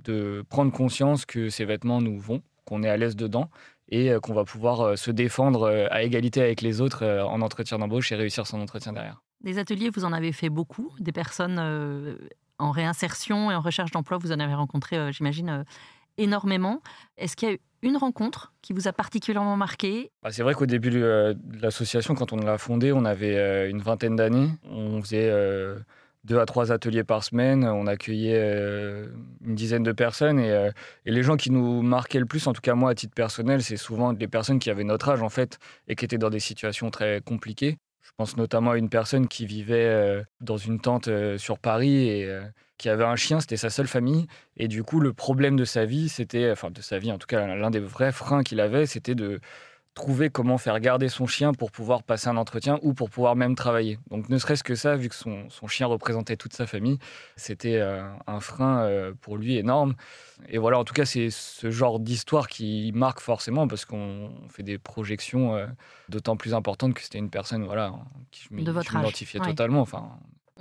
de 0.03 0.43
prendre 0.49 0.71
conscience 0.71 1.25
que 1.25 1.49
ces 1.49 1.65
vêtements 1.65 2.01
nous 2.01 2.19
vont, 2.19 2.41
qu'on 2.65 2.83
est 2.83 2.89
à 2.89 2.97
l'aise 2.97 3.15
dedans 3.15 3.49
et 3.89 4.11
qu'on 4.21 4.33
va 4.33 4.45
pouvoir 4.45 4.97
se 4.97 5.09
défendre 5.09 5.87
à 5.89 6.03
égalité 6.03 6.41
avec 6.41 6.61
les 6.61 6.79
autres 6.79 7.03
en 7.05 7.41
entretien 7.41 7.79
d'embauche 7.79 8.11
et 8.11 8.15
réussir 8.15 8.45
son 8.45 8.61
entretien 8.61 8.93
derrière. 8.93 9.23
Des 9.41 9.57
ateliers, 9.57 9.89
vous 9.89 10.03
en 10.03 10.11
avez 10.11 10.31
fait 10.33 10.49
beaucoup. 10.49 10.91
Des 10.99 11.11
personnes 11.11 11.57
euh, 11.59 12.15
en 12.57 12.71
réinsertion 12.71 13.51
et 13.51 13.55
en 13.55 13.61
recherche 13.61 13.91
d'emploi, 13.91 14.17
vous 14.17 14.31
en 14.31 14.39
avez 14.39 14.53
rencontré, 14.53 14.97
euh, 14.97 15.11
j'imagine, 15.11 15.49
euh, 15.49 15.63
énormément. 16.17 16.81
Est-ce 17.17 17.37
qu'il 17.37 17.47
y 17.47 17.51
a 17.51 17.55
eu 17.55 17.59
une 17.81 17.95
rencontre 17.95 18.51
qui 18.61 18.73
vous 18.73 18.89
a 18.89 18.93
particulièrement 18.93 19.55
marqué? 19.55 20.11
Bah, 20.21 20.31
C'est 20.31 20.43
vrai 20.43 20.53
qu'au 20.55 20.65
début 20.65 20.89
de 20.89 21.37
l'association, 21.61 22.15
quand 22.15 22.33
on 22.33 22.37
l'a 22.37 22.57
fondée, 22.57 22.91
on 22.91 23.05
avait 23.05 23.69
une 23.69 23.81
vingtaine 23.81 24.17
d'années. 24.17 24.49
On 24.69 25.01
faisait 25.01 25.31
deux 26.25 26.39
à 26.39 26.45
trois 26.45 26.73
ateliers 26.73 27.05
par 27.05 27.23
semaine. 27.23 27.63
On 27.63 27.87
accueillait 27.87 29.07
une 29.45 29.55
dizaine 29.55 29.83
de 29.83 29.93
personnes. 29.93 30.39
Et, 30.39 30.71
les 31.05 31.23
gens 31.23 31.37
qui 31.37 31.51
nous 31.51 31.81
marquaient 31.81 32.19
le 32.19 32.25
plus, 32.25 32.45
en 32.47 32.51
tout 32.51 32.59
cas 32.59 32.75
moi 32.75 32.89
à 32.91 32.95
titre 32.95 33.13
personnel, 33.13 33.63
c'est 33.63 33.77
souvent 33.77 34.11
des 34.11 34.27
personnes 34.27 34.59
qui 34.59 34.69
avaient 34.69 34.83
notre 34.83 35.07
âge 35.07 35.23
en 35.23 35.29
fait 35.29 35.57
et 35.87 35.95
qui 35.95 36.03
étaient 36.03 36.17
dans 36.17 36.29
des 36.29 36.41
situations 36.41 36.91
très 36.91 37.21
compliquées. 37.21 37.77
Je 38.09 38.13
pense 38.17 38.37
notamment 38.37 38.71
à 38.71 38.77
une 38.77 38.89
personne 38.89 39.27
qui 39.27 39.45
vivait 39.45 39.85
euh, 39.85 40.23
dans 40.41 40.57
une 40.57 40.79
tente 40.79 41.07
euh, 41.07 41.37
sur 41.37 41.59
Paris 41.59 42.09
et 42.09 42.25
euh, 42.25 42.41
qui 42.77 42.89
avait 42.89 43.03
un 43.03 43.15
chien, 43.15 43.39
c'était 43.39 43.55
sa 43.55 43.69
seule 43.69 43.87
famille. 43.87 44.27
Et 44.57 44.67
du 44.67 44.83
coup, 44.83 44.99
le 44.99 45.13
problème 45.13 45.55
de 45.55 45.63
sa 45.63 45.85
vie, 45.85 46.09
c'était, 46.09 46.51
enfin 46.51 46.71
de 46.71 46.81
sa 46.81 46.97
vie 46.97 47.11
en 47.11 47.17
tout 47.17 47.27
cas, 47.27 47.45
l'un 47.45 47.69
des 47.69 47.79
vrais 47.79 48.11
freins 48.11 48.43
qu'il 48.43 48.59
avait, 48.59 48.85
c'était 48.85 49.15
de 49.15 49.39
trouver 49.99 50.29
comment 50.29 50.57
faire 50.57 50.79
garder 50.79 51.09
son 51.09 51.27
chien 51.27 51.53
pour 51.53 51.71
pouvoir 51.71 52.03
passer 52.03 52.29
un 52.29 52.37
entretien 52.37 52.79
ou 52.83 52.93
pour 52.93 53.09
pouvoir 53.09 53.35
même 53.35 53.53
travailler. 53.55 53.99
Donc 54.09 54.29
ne 54.29 54.37
serait-ce 54.37 54.63
que 54.63 54.73
ça, 54.73 54.95
vu 54.95 55.09
que 55.09 55.15
son, 55.15 55.49
son 55.49 55.67
chien 55.67 55.87
représentait 55.87 56.37
toute 56.37 56.53
sa 56.53 56.65
famille, 56.65 56.99
c'était 57.35 57.75
euh, 57.75 58.01
un 58.25 58.39
frein 58.39 58.83
euh, 58.83 59.11
pour 59.19 59.35
lui 59.35 59.57
énorme. 59.57 59.95
Et 60.47 60.57
voilà, 60.57 60.79
en 60.79 60.85
tout 60.85 60.93
cas, 60.93 61.03
c'est 61.03 61.29
ce 61.29 61.69
genre 61.69 61.99
d'histoire 61.99 62.47
qui 62.47 62.93
marque 62.95 63.19
forcément 63.19 63.67
parce 63.67 63.83
qu'on 63.83 64.31
fait 64.47 64.63
des 64.63 64.77
projections 64.77 65.55
euh, 65.55 65.67
d'autant 66.07 66.37
plus 66.37 66.53
importantes 66.53 66.93
que 66.93 67.01
c'était 67.01 67.17
une 67.17 67.29
personne 67.29 67.65
voilà, 67.65 67.91
qui 68.31 68.47
je 68.49 68.55
m'identifiais 68.55 69.41
ouais. 69.41 69.47
totalement. 69.47 69.81
Enfin, 69.81 70.11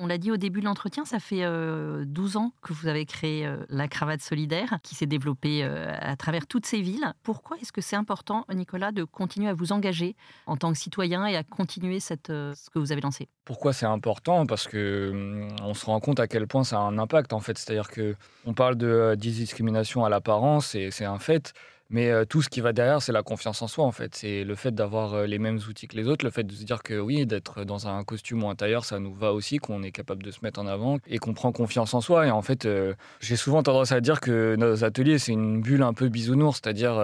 On 0.01 0.07
l'a 0.07 0.17
dit 0.17 0.31
au 0.31 0.37
début 0.37 0.61
de 0.61 0.65
l'entretien, 0.65 1.05
ça 1.05 1.19
fait 1.19 1.43
euh, 1.43 2.05
12 2.07 2.37
ans 2.37 2.53
que 2.63 2.73
vous 2.73 2.87
avez 2.87 3.05
créé 3.05 3.45
euh, 3.45 3.57
la 3.69 3.89
cravate 3.89 4.21
solidaire 4.21 4.79
qui 4.85 4.95
s'est 4.95 5.07
développée 5.07 5.65
euh, 5.65 5.93
à 5.99 6.15
travers 6.15 6.47
toutes 6.47 6.67
ces 6.67 6.81
villes. 6.81 7.13
Pourquoi 7.25 7.57
est-ce 7.61 7.73
que 7.73 7.81
c'est 7.81 7.97
important, 7.97 8.45
Nicolas, 8.55 8.93
de 8.93 9.03
continuer 9.03 9.49
à 9.49 9.55
vous 9.55 9.73
engager 9.73 10.15
en 10.47 10.57
tant 10.57 10.71
que 10.71 10.79
citoyen 10.79 11.27
et 11.27 11.35
à 11.35 11.43
continuer 11.43 11.99
euh, 12.31 12.55
ce 12.55 12.71
que 12.71 12.79
vous 12.79 12.93
avez 12.93 13.01
lancé? 13.01 13.29
Pourquoi 13.45 13.73
c'est 13.73 13.87
important? 13.87 14.47
Parce 14.47 14.69
que 14.69 15.11
hum, 15.11 15.49
on 15.63 15.75
se 15.75 15.87
rend 15.87 15.99
compte 15.99 16.21
à 16.21 16.29
quel 16.29 16.47
point 16.47 16.63
ça 16.63 16.77
a 16.77 16.83
un 16.83 16.97
impact 16.97 17.33
en 17.33 17.41
fait. 17.41 17.59
C'est-à-dire 17.59 17.89
que 17.89 18.15
on 18.47 18.55
parle 18.55 18.77
de 18.77 18.87
euh, 18.87 19.17
discrimination 19.17 20.05
à 20.05 20.09
l'apparence 20.09 20.77
et 20.77 20.93
c'est 20.93 21.07
un 21.07 21.19
fait. 21.19 21.55
Mais 21.91 22.11
euh, 22.11 22.27
tout 22.27 22.43
ce 22.43 22.51
qui 22.51 22.61
va 22.61 22.75
derrière, 22.75 23.01
c'est 23.01 23.13
la 23.13 23.23
confiance 23.23 23.63
en 23.63 23.67
soi, 23.67 23.85
en 23.87 23.93
fait. 23.93 24.15
C'est 24.15 24.45
le 24.45 24.55
fait 24.57 24.75
d'avoir 24.75 25.15
euh, 25.15 25.27
les 25.27 25.39
mêmes 25.39 25.59
outils 25.69 25.89
que 25.89 25.97
les 25.97 26.07
autres, 26.07 26.23
le 26.23 26.31
fait 26.31 26.45
de 26.45 26.53
se 26.53 26.63
dire 26.65 26.83
que 26.83 26.99
oui, 27.01 27.25
d'être 27.25 27.65
dans 27.65 27.89
un 27.89 28.05
costume 28.05 28.45
ou 28.45 28.51
un 28.51 28.55
tailleur, 28.55 28.85
ça 28.85 28.99
nous 28.99 29.15
va 29.15 29.33
aussi, 29.33 29.57
qu'on 29.57 29.83
est 29.83 29.91
capable 29.91 30.23
de 30.23 30.31
se 30.31 30.41
mettre 30.43 30.61
en 30.61 30.67
avant 30.67 30.99
et 31.07 31.17
qu'on 31.17 31.33
prend 31.33 31.51
confiance 31.51 31.95
en 31.95 32.03
soi. 32.03 32.27
Et 32.27 32.31
en 32.31 32.43
fait, 32.43 32.67
euh, 32.67 32.93
j'ai 33.21 33.37
souvent 33.37 33.63
tendance 33.63 33.91
à 33.93 34.03
dire 34.03 34.21
que 34.21 34.55
nos 34.57 34.85
ateliers, 34.85 35.19
c'est 35.19 35.33
une 35.33 35.63
bulle 35.63 35.83
un 35.83 35.95
peu 35.95 36.09
bisounours, 36.11 36.61
c'est-à-dire, 36.63 37.03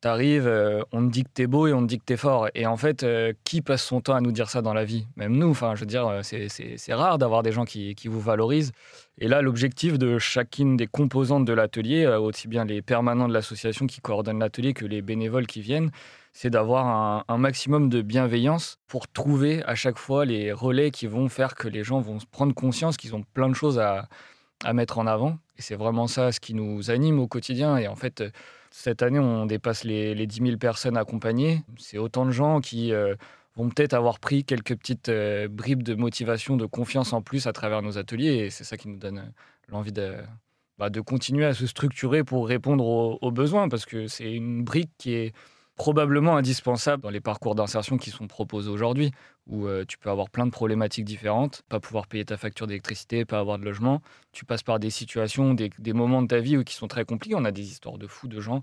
t'arrives, 0.00 0.50
on 0.92 1.06
te 1.06 1.12
dit 1.12 1.24
que 1.24 1.30
t'es 1.34 1.46
beau 1.46 1.66
et 1.66 1.74
on 1.74 1.82
te 1.82 1.86
dit 1.88 1.98
que 1.98 2.04
t'es 2.04 2.16
fort. 2.16 2.48
Et 2.54 2.66
en 2.66 2.78
fait, 2.78 3.04
qui 3.44 3.60
passe 3.60 3.82
son 3.84 4.00
temps 4.00 4.14
à 4.14 4.20
nous 4.22 4.32
dire 4.32 4.48
ça 4.48 4.62
dans 4.62 4.72
la 4.74 4.84
vie? 4.84 5.06
Même 5.16 5.36
nous, 5.36 5.50
enfin, 5.50 5.74
je 5.74 5.80
veux 5.80 5.86
dire, 5.86 6.20
c'est- 6.22 6.94
rare 6.94 7.18
d'avoir 7.18 7.42
des 7.42 7.52
gens 7.52 7.64
qui 7.66 7.94
vous 8.06 8.20
valorisent. 8.20 8.72
Et 9.18 9.28
là, 9.28 9.42
l'objectif 9.42 9.98
de 9.98 10.18
chacune 10.18 10.76
des 10.76 10.86
composantes 10.86 11.44
de 11.44 11.52
l'atelier, 11.52 12.04
euh, 12.04 12.18
aussi 12.18 12.48
bien 12.48 12.64
les 12.64 12.80
permanents 12.80 13.28
de 13.28 13.34
l'association 13.34 13.86
qui 13.86 14.00
coordonnent 14.00 14.38
l'atelier 14.38 14.72
que 14.72 14.86
les 14.86 15.02
bénévoles 15.02 15.46
qui 15.46 15.60
viennent, 15.60 15.90
c'est 16.32 16.48
d'avoir 16.48 17.24
un, 17.28 17.38
maximum 17.38 17.90
de 17.90 18.00
bienveillance 18.00 18.78
pour 18.88 19.06
trouver 19.06 19.62
à 19.64 19.74
chaque 19.74 19.98
fois 19.98 20.24
les 20.24 20.50
relais 20.50 20.90
qui 20.90 21.06
vont 21.06 21.28
faire 21.28 21.54
que 21.54 21.68
les 21.68 21.84
gens 21.84 22.00
vont 22.00 22.18
prendre 22.30 22.54
conscience 22.54 22.96
qu'ils 22.96 23.14
ont 23.14 23.22
plein 23.34 23.50
de 23.50 23.54
choses 23.54 23.78
à, 23.78 24.08
mettre 24.72 24.98
en 24.98 25.06
avant. 25.06 25.38
Et 25.58 25.62
c'est 25.62 25.74
vraiment 25.74 26.06
ça 26.06 26.32
ce 26.32 26.40
qui 26.40 26.54
nous 26.54 26.90
anime 26.90 27.18
au 27.18 27.26
quotidien. 27.26 27.76
Et 27.76 27.88
en 27.88 27.96
fait, 27.96 28.22
euh, 28.22 28.30
cette 28.70 29.02
année, 29.02 29.18
on 29.18 29.44
dépasse 29.44 29.84
les, 29.84 30.14
les 30.14 30.26
10 30.26 30.42
000 30.42 30.56
personnes 30.56 30.96
accompagnées. 30.96 31.62
C'est 31.76 31.98
autant 31.98 32.24
de 32.24 32.30
gens 32.30 32.60
qui 32.60 32.92
euh, 32.92 33.14
vont 33.56 33.68
peut-être 33.68 33.94
avoir 33.94 34.18
pris 34.18 34.44
quelques 34.44 34.76
petites 34.76 35.08
euh, 35.08 35.48
bribes 35.48 35.82
de 35.82 35.94
motivation, 35.94 36.56
de 36.56 36.66
confiance 36.66 37.12
en 37.12 37.22
plus 37.22 37.46
à 37.46 37.52
travers 37.52 37.82
nos 37.82 37.98
ateliers. 37.98 38.34
Et 38.34 38.50
c'est 38.50 38.64
ça 38.64 38.76
qui 38.76 38.88
nous 38.88 38.96
donne 38.96 39.18
euh, 39.18 39.30
l'envie 39.68 39.92
de, 39.92 40.16
bah, 40.78 40.90
de 40.90 41.00
continuer 41.00 41.44
à 41.44 41.54
se 41.54 41.66
structurer 41.66 42.24
pour 42.24 42.48
répondre 42.48 42.84
aux, 42.86 43.30
besoins. 43.30 43.68
Parce 43.68 43.84
que 43.84 44.06
c'est 44.06 44.32
une 44.32 44.64
brique 44.64 44.90
qui 44.96 45.14
est 45.14 45.34
probablement 45.76 46.36
indispensable 46.36 47.02
dans 47.02 47.10
les 47.10 47.20
parcours 47.20 47.54
d'insertion 47.54 47.96
qui 47.96 48.10
sont 48.10 48.26
proposés 48.26 48.70
aujourd'hui, 48.70 49.10
où 49.46 49.66
euh, 49.66 49.84
tu 49.86 49.98
peux 49.98 50.10
avoir 50.10 50.30
plein 50.30 50.46
de 50.46 50.50
problématiques 50.50 51.04
différentes, 51.04 51.62
pas 51.68 51.80
pouvoir 51.80 52.06
payer 52.06 52.24
ta 52.24 52.36
facture 52.36 52.66
d'électricité, 52.66 53.24
pas 53.24 53.38
avoir 53.38 53.58
de 53.58 53.64
logement. 53.64 54.00
Tu 54.32 54.44
passes 54.44 54.62
par 54.62 54.78
des 54.78 54.90
situations, 54.90 55.54
des, 55.54 55.70
moments 55.92 56.22
de 56.22 56.28
ta 56.28 56.40
vie 56.40 56.62
qui 56.64 56.74
sont 56.74 56.88
très 56.88 57.04
compliqués. 57.04 57.34
On 57.36 57.44
a 57.44 57.52
des 57.52 57.62
histoires 57.70 57.98
de 57.98 58.06
fous 58.06 58.28
de 58.28 58.40
gens 58.40 58.62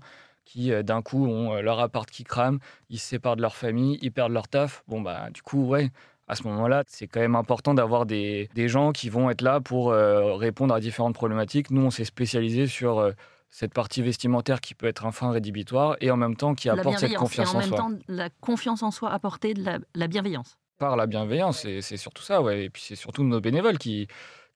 qui, 0.50 0.72
euh, 0.72 0.82
d'un 0.82 1.00
coup, 1.00 1.26
ont 1.26 1.54
euh, 1.54 1.62
leur 1.62 1.78
appart 1.78 2.10
qui 2.10 2.24
crame, 2.24 2.58
ils 2.88 2.98
se 2.98 3.06
séparent 3.06 3.36
de 3.36 3.42
leur 3.42 3.54
famille, 3.54 3.98
ils 4.02 4.10
perdent 4.10 4.32
leur 4.32 4.48
taf. 4.48 4.82
Bon, 4.88 5.00
bah, 5.00 5.30
du 5.32 5.42
coup, 5.42 5.64
ouais, 5.66 5.90
à 6.26 6.34
ce 6.34 6.42
moment-là, 6.48 6.82
c'est 6.88 7.06
quand 7.06 7.20
même 7.20 7.36
important 7.36 7.72
d'avoir 7.72 8.04
des, 8.04 8.48
des 8.54 8.68
gens 8.68 8.90
qui 8.92 9.08
vont 9.08 9.30
être 9.30 9.42
là 9.42 9.60
pour 9.60 9.92
euh, 9.92 10.34
répondre 10.34 10.74
à 10.74 10.80
différentes 10.80 11.14
problématiques. 11.14 11.70
Nous, 11.70 11.82
on 11.82 11.90
s'est 11.90 12.04
spécialisé 12.04 12.66
sur 12.66 12.98
euh, 12.98 13.12
cette 13.50 13.72
partie 13.72 14.02
vestimentaire 14.02 14.60
qui 14.60 14.74
peut 14.74 14.86
être 14.86 15.06
un 15.06 15.12
frein 15.12 15.30
rédhibitoire 15.30 15.96
et 16.00 16.10
en 16.10 16.16
même 16.16 16.36
temps 16.36 16.54
qui 16.54 16.68
apporte 16.68 16.98
cette 16.98 17.14
confiance 17.14 17.52
et 17.52 17.56
en, 17.56 17.58
en 17.58 17.60
même 17.60 17.68
soi. 17.68 17.78
temps 17.78 17.90
la 18.08 18.28
confiance 18.40 18.82
en 18.82 18.90
soi 18.90 19.10
apportée 19.12 19.54
de 19.54 19.64
la, 19.64 19.78
la 19.94 20.06
bienveillance. 20.08 20.56
Par 20.78 20.96
la 20.96 21.06
bienveillance, 21.06 21.66
c'est 21.80 21.96
surtout 21.96 22.22
ça, 22.22 22.40
ouais. 22.40 22.64
Et 22.64 22.70
puis 22.70 22.82
c'est 22.82 22.96
surtout 22.96 23.22
nos 23.22 23.40
bénévoles 23.40 23.76
qui, 23.76 24.08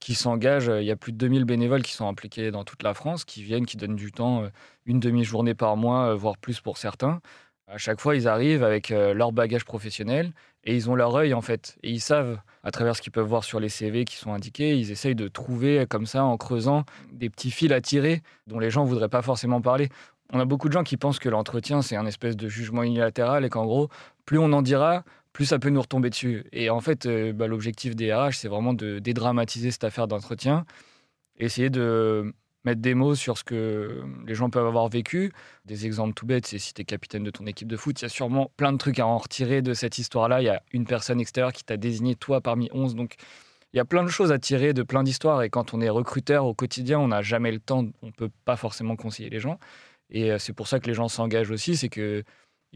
qui 0.04 0.14
s'engagent. 0.14 0.70
Il 0.80 0.84
y 0.84 0.90
a 0.90 0.96
plus 0.96 1.12
de 1.12 1.16
2000 1.16 1.44
bénévoles 1.46 1.82
qui 1.82 1.92
sont 1.92 2.06
impliqués 2.06 2.50
dans 2.50 2.62
toute 2.64 2.82
la 2.82 2.92
France, 2.92 3.25
qui 3.25 3.42
viennent, 3.42 3.64
qui 3.64 3.78
donnent 3.78 3.96
du 3.96 4.12
temps, 4.12 4.42
euh, 4.42 4.49
une 4.84 5.00
demi-journée 5.00 5.54
par 5.54 5.78
mois, 5.78 6.11
euh, 6.11 6.14
voire 6.14 6.37
plus 6.37 6.61
pour 6.61 6.76
certains. 6.76 7.20
À 7.66 7.78
chaque 7.78 7.99
fois, 7.99 8.14
ils 8.14 8.28
arrivent 8.28 8.62
avec 8.62 8.90
euh, 8.90 9.14
leur 9.14 9.32
bagage 9.32 9.64
professionnel 9.64 10.32
et 10.64 10.76
ils 10.76 10.90
ont 10.90 10.94
leur 10.94 11.14
œil 11.16 11.32
en 11.32 11.40
fait. 11.40 11.78
Et 11.82 11.90
ils 11.90 12.00
savent, 12.00 12.38
à 12.62 12.70
travers 12.70 12.94
ce 12.94 13.00
qu'ils 13.00 13.12
peuvent 13.12 13.26
voir 13.26 13.42
sur 13.42 13.58
les 13.58 13.70
CV 13.70 14.04
qui 14.04 14.16
sont 14.16 14.34
indiqués, 14.34 14.76
ils 14.76 14.90
essayent 14.90 15.14
de 15.14 15.28
trouver 15.28 15.80
euh, 15.80 15.87
comme 15.87 16.04
ça, 16.04 16.25
en 16.25 16.37
creusant, 16.37 16.84
des 17.12 17.30
petits 17.30 17.50
fils 17.50 17.73
à 17.73 17.80
tirer 17.80 18.23
dont 18.46 18.58
les 18.58 18.68
gens 18.68 18.84
ne 18.84 18.90
voudraient 18.90 19.08
pas 19.08 19.23
forcément 19.23 19.62
parler. 19.62 19.88
On 20.34 20.40
a 20.40 20.44
beaucoup 20.44 20.68
de 20.68 20.75
gens 20.75 20.84
qui 20.84 20.99
pensent 20.99 21.18
que 21.18 21.30
l'entretien, 21.30 21.80
c'est 21.80 21.96
un 21.96 22.04
espèce 22.04 22.37
de 22.37 22.49
jugement 22.49 22.82
unilatéral 22.82 23.46
et 23.46 23.49
qu'en 23.49 23.64
gros, 23.64 23.88
plus 24.26 24.38
on 24.38 24.52
en 24.52 24.61
dira, 24.61 25.02
plus 25.35 25.47
ça 25.47 25.59
peut 25.59 25.69
nous 25.69 25.83
retomber 25.83 26.09
dessus. 26.09 26.47
Et 26.53 26.71
en 26.71 26.81
fait, 26.81 27.07
euh, 27.07 27.33
bah, 27.35 27.49
l'objectif 27.49 27.95
des 27.95 28.14
RH, 28.14 28.35
c'est 28.35 28.49
vraiment 28.49 28.73
de 28.73 29.00
dédramatiser 29.00 29.71
cette 29.73 29.85
affaire 29.85 30.07
d'entretien, 30.09 30.64
essayer 31.37 31.71
de 31.71 32.33
mettre 32.64 32.81
des 32.81 32.95
mots 32.95 33.17
sur 33.17 33.37
ce 33.37 33.45
que 33.45 34.05
les 34.26 34.35
gens 34.35 34.49
peuvent 34.49 34.67
avoir 34.67 34.88
vécu. 34.88 35.33
Des 35.67 35.87
exemples 35.87 36.14
tout 36.14 36.25
bêtes, 36.25 36.47
c'est 36.47 36.61
si 36.61 36.73
tu 36.73 36.83
es 36.83 36.85
capitaine 36.85 37.25
de 37.25 37.31
ton 37.31 37.47
équipe 37.47 37.69
de 37.69 37.76
foot, 37.76 38.00
il 38.00 38.05
y 38.05 38.07
a 38.07 38.09
sûrement 38.09 38.53
plein 38.57 38.73
de 38.73 38.79
trucs 38.79 39.00
à 39.00 39.07
en 39.07 39.19
retirer 39.19 39.61
de 39.61 39.75
cette 39.75 39.99
histoire-là. 39.99 40.41
Il 40.41 40.45
y 40.45 40.50
a 40.50 40.62
une 40.73 40.87
personne 40.87 41.21
extérieure 41.21 41.53
qui 41.53 41.64
t'a 41.64 41.76
désigné 41.76 42.14
toi 42.14 42.41
parmi 42.41 42.71
11, 42.73 42.95
donc 42.95 43.17
il 43.73 43.76
y 43.76 43.81
a 43.81 43.85
plein 43.85 44.05
de 44.05 44.09
choses 44.09 44.31
à 44.31 44.38
tirer 44.38 44.73
de 44.73 44.85
plein 44.85 45.03
d'histoires. 45.03 45.43
Et 45.43 45.50
quand 45.50 45.75
on 45.75 45.81
est 45.81 45.91
recruteur 45.91 46.47
au 46.47 46.55
quotidien, 46.55 47.00
on 47.00 47.09
n'a 47.09 47.23
jamais 47.23 47.50
le 47.50 47.59
temps, 47.59 47.85
on 48.03 48.07
ne 48.07 48.12
peut 48.12 48.31
pas 48.45 48.57
forcément 48.57 48.95
conseiller 48.95 49.31
les 49.31 49.41
gens. 49.41 49.59
Et 50.11 50.31
euh, 50.31 50.38
c'est 50.38 50.53
pour 50.53 50.69
ça 50.69 50.79
que 50.79 50.87
les 50.87 50.95
gens 50.95 51.09
s'engagent 51.09 51.50
aussi, 51.50 51.76
c'est 51.76 51.88
que 51.88 52.23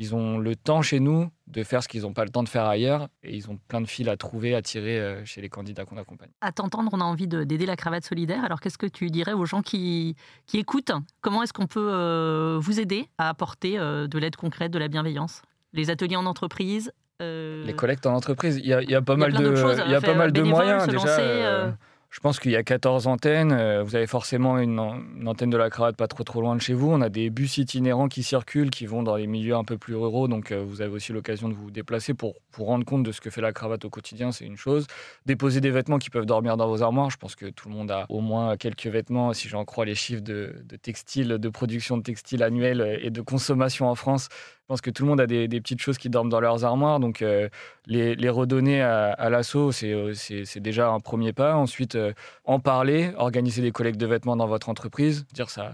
ils 0.01 0.15
ont 0.15 0.39
le 0.39 0.55
temps 0.55 0.81
chez 0.81 1.01
nous 1.01 1.29
de 1.49 1.63
faire 1.65 1.83
ce 1.83 1.89
qu'ils 1.89 2.03
n'ont 2.03 2.13
pas 2.13 2.25
le 2.25 2.31
temps 2.31 2.43
de 2.45 2.49
faire 2.49 2.65
ailleurs, 2.67 3.09
et 3.23 3.35
ils 3.35 3.51
ont 3.51 3.59
plein 3.69 3.81
de 3.81 3.87
fils 3.87 4.07
à 4.09 4.17
trouver, 4.17 4.55
à 4.55 4.63
tirer 4.63 4.99
euh, 5.01 5.25
chez 5.25 5.41
les 5.41 5.49
candidats 5.49 5.85
qu'on 5.85 5.97
accompagne. 5.97 6.29
À 6.41 6.53
t'entendre, 6.53 6.91
on 6.93 7.01
a 7.01 7.05
envie 7.05 7.27
de- 7.27 7.43
d'aider 7.43 7.67
la 7.67 7.75
cravate 7.75 8.05
solidaire. 8.05 8.45
Alors, 8.45 8.61
qu'est-ce 8.61 8.79
que 8.79 8.87
tu 8.87 9.11
dirais 9.11 9.33
aux 9.33 9.45
gens 9.47 9.61
qui, 9.63 10.15
qui 10.47 10.59
écoutent? 10.59 10.93
Comment 11.21 11.43
est-ce 11.43 11.53
qu'on 11.53 11.67
peut 11.67 11.91
euh, 11.93 12.59
vous 12.61 12.79
aider 12.81 13.09
à 13.19 13.29
apporter 13.29 13.79
euh, 13.79 14.07
de 14.07 14.19
l'aide 14.19 14.37
concrète, 14.37 14.71
de 14.71 14.79
la 14.79 14.89
bienveillance? 14.89 15.43
Les 15.73 15.91
ateliers 15.91 16.17
en 16.17 16.27
entreprise 16.27 16.93
euh, 17.21 17.65
Les 17.65 17.75
collectes 17.75 18.07
en 18.07 18.15
entreprise, 18.15 18.57
il 18.59 18.67
y 18.67 18.73
a, 18.73 18.81
il 18.83 18.91
y 18.91 18.95
a 18.95 19.03
pas 19.03 19.15
il 19.15 19.21
y 19.21 19.25
a 19.25 19.29
mal 19.29 19.43
de, 19.43 19.55
choses 19.57 19.83
il 19.85 19.91
y 19.91 19.95
a 19.95 20.01
pas 20.01 20.15
mal 20.15 20.31
de 20.33 20.43
moyens 20.43 20.87
déjà. 20.87 20.97
lancer. 20.97 21.73
Je 22.11 22.21
pense 22.21 22.41
qu'il 22.41 22.51
y 22.51 22.57
a 22.57 22.63
14 22.63 23.07
antennes. 23.07 23.53
euh, 23.53 23.83
Vous 23.83 23.95
avez 23.95 24.07
forcément 24.07 24.59
une, 24.59 24.79
an- 24.81 24.99
une 25.21 25.29
antenne 25.29 25.51
de 25.51 25.59
la 25.59 25.69
cravate 25.69 25.95
pas 25.95 26.09
trop 26.09 26.25
trop 26.25 26.41
loin 26.41 26.57
de 26.57 26.61
chez 26.61 26.73
vous. 26.73 26.91
On 26.91 27.03
a 27.03 27.11
des 27.11 27.29
bus 27.29 27.59
itinérants 27.59 28.09
qui 28.09 28.23
circulent, 28.23 28.71
qui 28.71 28.87
vont 28.87 29.03
dans 29.03 29.17
les 29.17 29.27
milieux 29.27 29.55
un 29.55 29.63
peu 29.63 29.77
plus 29.77 29.95
ruraux. 29.95 30.27
Donc 30.27 30.51
euh, 30.51 30.65
vous 30.67 30.81
avez 30.81 30.91
aussi 30.91 31.13
l'occasion 31.13 31.51
de 31.51 31.55
vous 31.55 31.71
déplacer 31.71 32.15
pour 32.15 32.35
vous 32.55 32.65
rendre 32.65 32.87
compte 32.87 33.03
de 33.03 33.13
ce 33.13 33.21
que 33.21 33.29
fait 33.29 33.43
la 33.43 33.53
cravate 33.53 33.85
au 33.85 33.91
quotidien. 33.91 34.33
C'est 34.33 34.47
une 34.47 34.57
chose. 34.57 34.87
Déposer 35.27 35.61
des 35.61 35.71
vêtements 35.71 35.99
qui 35.99 36.09
peuvent 36.09 36.25
dormir 36.27 36.57
dans 36.57 36.67
vos 36.67 36.83
armoires. 36.83 37.11
Je 37.11 37.19
pense 37.19 37.37
que 37.37 37.47
tout 37.51 37.69
le 37.69 37.75
monde 37.75 37.91
a 37.91 38.07
au 38.09 38.21
moins 38.21 38.57
quelques 38.57 38.87
vêtements, 38.87 39.35
si 39.35 39.49
j'en 39.49 39.67
crois 39.67 39.85
les 39.85 39.95
chiffres 39.95 40.23
de, 40.23 40.57
de 40.65 40.77
textiles, 40.77 41.29
de 41.29 41.49
production 41.51 41.99
de 41.99 42.03
textiles 42.03 42.43
annuels 42.43 42.81
euh, 42.81 42.99
et 43.03 43.11
de 43.11 43.21
consommation 43.21 43.87
en 43.89 43.95
France. 43.95 44.29
Pense 44.69 44.83
que 44.83 44.91
tout 44.91 45.03
le 45.05 45.09
monde 45.09 45.21
a 45.23 45.27
des, 45.27 45.49
petites 45.49 45.81
choses 45.81 45.97
qui 45.97 46.11
dorment 46.11 46.29
dans 46.29 46.41
leurs 46.41 46.63
armoires. 46.67 47.01
Donc 47.01 47.23
euh, 47.23 47.49
les, 47.87 48.29
redonner 48.29 48.83
à, 48.83 49.13
à 49.13 49.31
l'assaut, 49.31 49.73
c'est 49.73 49.95
euh, 49.95 50.13
déjà 50.57 50.91
un 50.91 51.01
premier 51.01 51.33
pas. 51.33 51.57
Ensuite, 51.57 51.95
euh, 51.95 52.13
en 52.45 52.61
parler, 52.61 53.13
organiser 53.17 53.63
des 53.63 53.73
collectes 53.73 53.99
de 53.99 54.05
vêtements 54.05 54.37
dans 54.37 54.47
votre 54.47 54.69
entreprise, 54.69 55.25
dire 55.33 55.49
ça. 55.49 55.73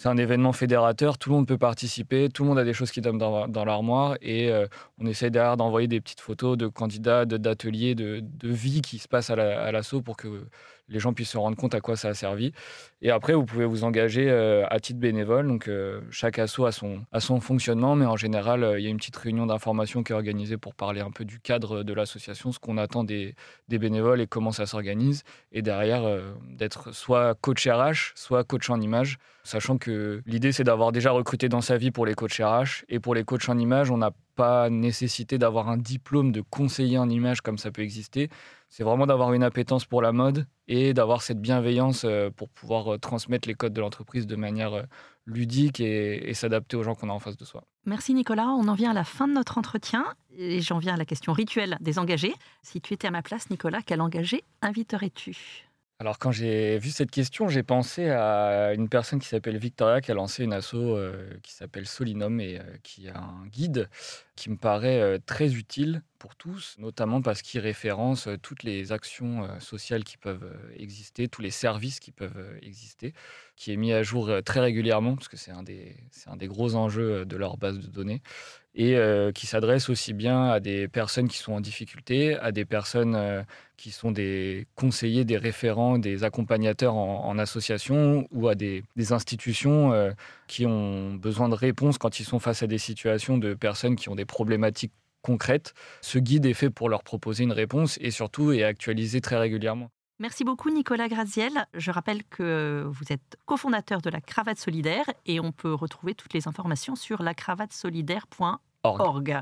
C'est 0.00 0.08
un 0.08 0.16
événement 0.16 0.54
fédérateur, 0.54 1.18
tout 1.18 1.28
le 1.28 1.36
monde 1.36 1.46
peut 1.46 1.58
participer, 1.58 2.30
tout 2.30 2.42
le 2.44 2.48
monde 2.48 2.58
a 2.58 2.64
des 2.64 2.72
choses 2.72 2.90
qui 2.90 3.02
dorment 3.02 3.18
dans, 3.18 3.64
l'armoire 3.66 4.16
et 4.22 4.50
euh, 4.50 4.66
on 4.98 5.04
essaie 5.04 5.28
derrière 5.28 5.58
d'envoyer 5.58 5.88
des 5.88 6.00
petites 6.00 6.22
photos 6.22 6.56
de 6.56 6.68
candidats, 6.68 7.26
d'ateliers, 7.26 7.94
de, 7.94 8.22
de 8.22 8.48
vie 8.48 8.80
qui 8.80 8.96
se 8.98 9.08
passe 9.08 9.28
à 9.28 9.36
la- 9.36 9.60
à 9.60 9.70
l'assaut 9.72 10.00
pour 10.00 10.16
que 10.16 10.46
les 10.88 11.00
gens 11.00 11.12
puissent 11.12 11.28
se 11.32 11.36
rendre 11.36 11.54
compte 11.58 11.74
à 11.74 11.82
quoi 11.82 11.96
ça 11.96 12.08
a 12.08 12.14
servi. 12.14 12.52
Et 13.02 13.10
après, 13.10 13.34
vous 13.34 13.44
pouvez 13.44 13.66
vous 13.66 13.84
engager 13.84 14.30
euh, 14.30 14.64
à 14.70 14.80
titre 14.80 14.98
bénévole. 14.98 15.46
Donc, 15.46 15.68
euh, 15.68 16.00
chaque 16.10 16.38
asso 16.38 16.60
a 16.64 16.72
son, 16.72 17.02
a 17.12 17.20
son 17.20 17.38
fonctionnement, 17.38 17.94
mais 17.94 18.06
en 18.06 18.16
général, 18.16 18.76
il 18.78 18.82
y 18.82 18.86
a 18.86 18.90
une 18.90 18.96
petite 18.96 19.16
réunion 19.16 19.44
d'information 19.44 20.02
qui 20.02 20.12
est 20.12 20.16
organisée 20.16 20.56
pour 20.56 20.74
parler 20.74 21.02
un 21.02 21.10
peu 21.10 21.26
du 21.26 21.40
cadre 21.40 21.82
de 21.82 21.92
l'association, 21.92 22.52
ce 22.52 22.58
qu'on 22.58 22.78
attend 22.78 23.04
des, 23.04 23.34
des 23.68 23.78
bénévoles 23.78 24.22
et 24.22 24.26
comment 24.26 24.50
ça 24.50 24.64
s'organise. 24.64 25.24
Et 25.52 25.60
derrière, 25.60 26.02
d'être 26.48 26.92
soit 26.92 27.34
coach 27.34 27.68
RH, 27.68 28.12
soit 28.14 28.44
coach 28.44 28.70
en 28.70 28.80
image, 28.80 29.18
sachant 29.50 29.78
que 29.78 30.22
l'idée, 30.26 30.52
c'est 30.52 30.64
d'avoir 30.64 30.92
déjà 30.92 31.10
recruté 31.10 31.48
dans 31.48 31.60
sa 31.60 31.76
vie 31.76 31.90
pour 31.90 32.06
les 32.06 32.14
coachs 32.14 32.40
RH. 32.40 32.84
Et 32.88 33.00
pour 33.00 33.14
les 33.14 33.24
coachs 33.24 33.48
en 33.48 33.58
image, 33.58 33.90
on 33.90 33.98
n'a 33.98 34.12
pas 34.36 34.70
nécessité 34.70 35.38
d'avoir 35.38 35.68
un 35.68 35.76
diplôme 35.76 36.32
de 36.32 36.40
conseiller 36.40 36.98
en 36.98 37.08
image 37.10 37.40
comme 37.40 37.58
ça 37.58 37.70
peut 37.70 37.82
exister. 37.82 38.30
C'est 38.68 38.84
vraiment 38.84 39.06
d'avoir 39.06 39.32
une 39.32 39.42
appétence 39.42 39.84
pour 39.84 40.00
la 40.00 40.12
mode 40.12 40.46
et 40.68 40.94
d'avoir 40.94 41.22
cette 41.22 41.40
bienveillance 41.40 42.04
euh, 42.04 42.30
pour 42.30 42.48
pouvoir 42.48 42.94
euh, 42.94 42.98
transmettre 42.98 43.48
les 43.48 43.54
codes 43.54 43.72
de 43.72 43.80
l'entreprise 43.80 44.28
de 44.28 44.36
manière 44.36 44.72
euh, 44.72 44.82
ludique 45.26 45.80
et, 45.80 46.30
et 46.30 46.34
s'adapter 46.34 46.76
aux 46.76 46.84
gens 46.84 46.94
qu'on 46.94 47.10
a 47.10 47.12
en 47.12 47.18
face 47.18 47.36
de 47.36 47.44
soi. 47.44 47.64
Merci 47.86 48.14
Nicolas. 48.14 48.46
On 48.46 48.68
en 48.68 48.74
vient 48.74 48.92
à 48.92 48.94
la 48.94 49.04
fin 49.04 49.26
de 49.26 49.32
notre 49.32 49.58
entretien 49.58 50.06
et 50.38 50.60
j'en 50.60 50.78
viens 50.78 50.94
à 50.94 50.96
la 50.96 51.04
question 51.04 51.32
rituelle 51.32 51.76
des 51.80 51.98
engagés. 51.98 52.34
Si 52.62 52.80
tu 52.80 52.94
étais 52.94 53.08
à 53.08 53.10
ma 53.10 53.22
place, 53.22 53.50
Nicolas, 53.50 53.80
quel 53.84 54.00
engagé 54.00 54.44
inviterais-tu? 54.62 55.69
Alors 56.00 56.18
quand 56.18 56.32
j'ai 56.32 56.78
vu 56.78 56.88
cette 56.88 57.10
question, 57.10 57.50
j'ai 57.50 57.62
pensé 57.62 58.08
à 58.08 58.72
une 58.72 58.88
personne 58.88 59.18
qui 59.18 59.28
s'appelle 59.28 59.58
Victoria 59.58 60.00
qui 60.00 60.10
a 60.10 60.14
lancé 60.14 60.42
une 60.42 60.54
asso 60.54 60.72
euh, 60.74 61.36
qui 61.42 61.52
s'appelle 61.52 61.86
Solinum 61.86 62.40
et 62.40 62.58
euh, 62.58 62.62
qui 62.82 63.06
a 63.10 63.18
un 63.18 63.46
guide 63.48 63.90
qui 64.40 64.48
me 64.48 64.56
paraît 64.56 65.18
très 65.26 65.52
utile 65.54 66.02
pour 66.18 66.34
tous, 66.34 66.76
notamment 66.78 67.20
parce 67.20 67.42
qu'il 67.42 67.60
référence 67.60 68.26
toutes 68.40 68.62
les 68.62 68.90
actions 68.90 69.46
sociales 69.60 70.02
qui 70.02 70.16
peuvent 70.16 70.56
exister, 70.78 71.28
tous 71.28 71.42
les 71.42 71.50
services 71.50 72.00
qui 72.00 72.10
peuvent 72.10 72.58
exister, 72.62 73.12
qui 73.56 73.70
est 73.70 73.76
mis 73.76 73.92
à 73.92 74.02
jour 74.02 74.30
très 74.42 74.60
régulièrement 74.60 75.14
parce 75.14 75.28
que 75.28 75.36
c'est 75.36 75.50
un 75.50 75.62
des, 75.62 75.94
un 76.26 76.36
des 76.36 76.46
gros 76.46 76.74
enjeux 76.74 77.26
de 77.26 77.36
leur 77.36 77.58
base 77.58 77.80
de 77.80 77.86
données 77.86 78.22
et 78.74 78.96
qui 79.34 79.46
s'adresse 79.46 79.90
aussi 79.90 80.14
bien 80.14 80.44
à 80.48 80.58
des 80.60 80.88
personnes 80.88 81.28
qui 81.28 81.36
sont 81.36 81.52
en 81.52 81.60
difficulté, 81.60 82.36
à 82.36 82.50
des 82.50 82.64
personnes 82.64 83.44
qui 83.76 83.90
sont 83.90 84.10
des 84.10 84.66
conseillers, 84.74 85.24
des 85.26 85.36
référents, 85.36 85.98
des 85.98 86.24
accompagnateurs 86.24 86.94
en, 86.94 87.26
en 87.26 87.38
association 87.38 88.26
ou 88.30 88.48
à 88.48 88.54
des, 88.54 88.84
des 88.96 89.12
institutions 89.12 89.92
qui 90.50 90.66
ont 90.66 91.14
besoin 91.14 91.48
de 91.48 91.54
réponses 91.54 91.96
quand 91.96 92.18
ils 92.18 92.24
sont 92.24 92.40
face 92.40 92.64
à 92.64 92.66
des 92.66 92.78
situations 92.78 93.38
de 93.38 93.54
personnes 93.54 93.94
qui 93.94 94.08
ont 94.08 94.16
des 94.16 94.24
problématiques 94.24 94.92
concrètes. 95.22 95.74
Ce 96.00 96.18
guide 96.18 96.44
est 96.44 96.54
fait 96.54 96.70
pour 96.70 96.88
leur 96.88 97.04
proposer 97.04 97.44
une 97.44 97.52
réponse 97.52 97.98
et 98.00 98.10
surtout 98.10 98.50
est 98.50 98.64
actualisé 98.64 99.20
très 99.20 99.38
régulièrement. 99.38 99.90
Merci 100.18 100.42
beaucoup 100.42 100.70
Nicolas 100.70 101.08
Graziel. 101.08 101.52
Je 101.74 101.92
rappelle 101.92 102.24
que 102.24 102.84
vous 102.86 103.12
êtes 103.12 103.38
cofondateur 103.46 104.02
de 104.02 104.10
la 104.10 104.20
Cravate 104.20 104.58
Solidaire 104.58 105.04
et 105.24 105.38
on 105.38 105.52
peut 105.52 105.72
retrouver 105.72 106.14
toutes 106.14 106.34
les 106.34 106.48
informations 106.48 106.96
sur 106.96 107.22
lacravatesolidaire.org. 107.22 108.60
Org. 108.82 109.40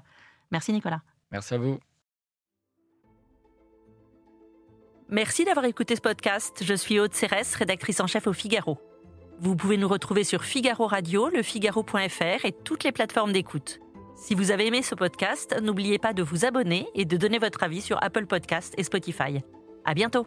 Merci 0.50 0.72
Nicolas. 0.72 1.00
Merci 1.32 1.54
à 1.54 1.58
vous. 1.58 1.80
Merci 5.08 5.46
d'avoir 5.46 5.64
écouté 5.64 5.96
ce 5.96 6.02
podcast. 6.02 6.62
Je 6.62 6.74
suis 6.74 7.00
Aude 7.00 7.14
Cérès, 7.14 7.54
rédactrice 7.54 8.00
en 8.00 8.06
chef 8.06 8.26
au 8.26 8.34
Figaro. 8.34 8.78
Vous 9.40 9.54
pouvez 9.54 9.76
nous 9.76 9.86
retrouver 9.86 10.24
sur 10.24 10.42
Figaro 10.42 10.86
Radio, 10.86 11.28
lefigaro.fr 11.28 12.44
et 12.44 12.52
toutes 12.64 12.82
les 12.82 12.90
plateformes 12.90 13.32
d'écoute. 13.32 13.78
Si 14.16 14.34
vous 14.34 14.50
avez 14.50 14.66
aimé 14.66 14.82
ce 14.82 14.96
podcast, 14.96 15.56
n'oubliez 15.62 15.98
pas 15.98 16.12
de 16.12 16.24
vous 16.24 16.44
abonner 16.44 16.88
et 16.96 17.04
de 17.04 17.16
donner 17.16 17.38
votre 17.38 17.62
avis 17.62 17.80
sur 17.80 18.02
Apple 18.02 18.26
Podcast 18.26 18.74
et 18.76 18.82
Spotify. 18.82 19.40
À 19.84 19.94
bientôt. 19.94 20.26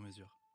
sur 0.00 0.06
mesure. 0.06 0.49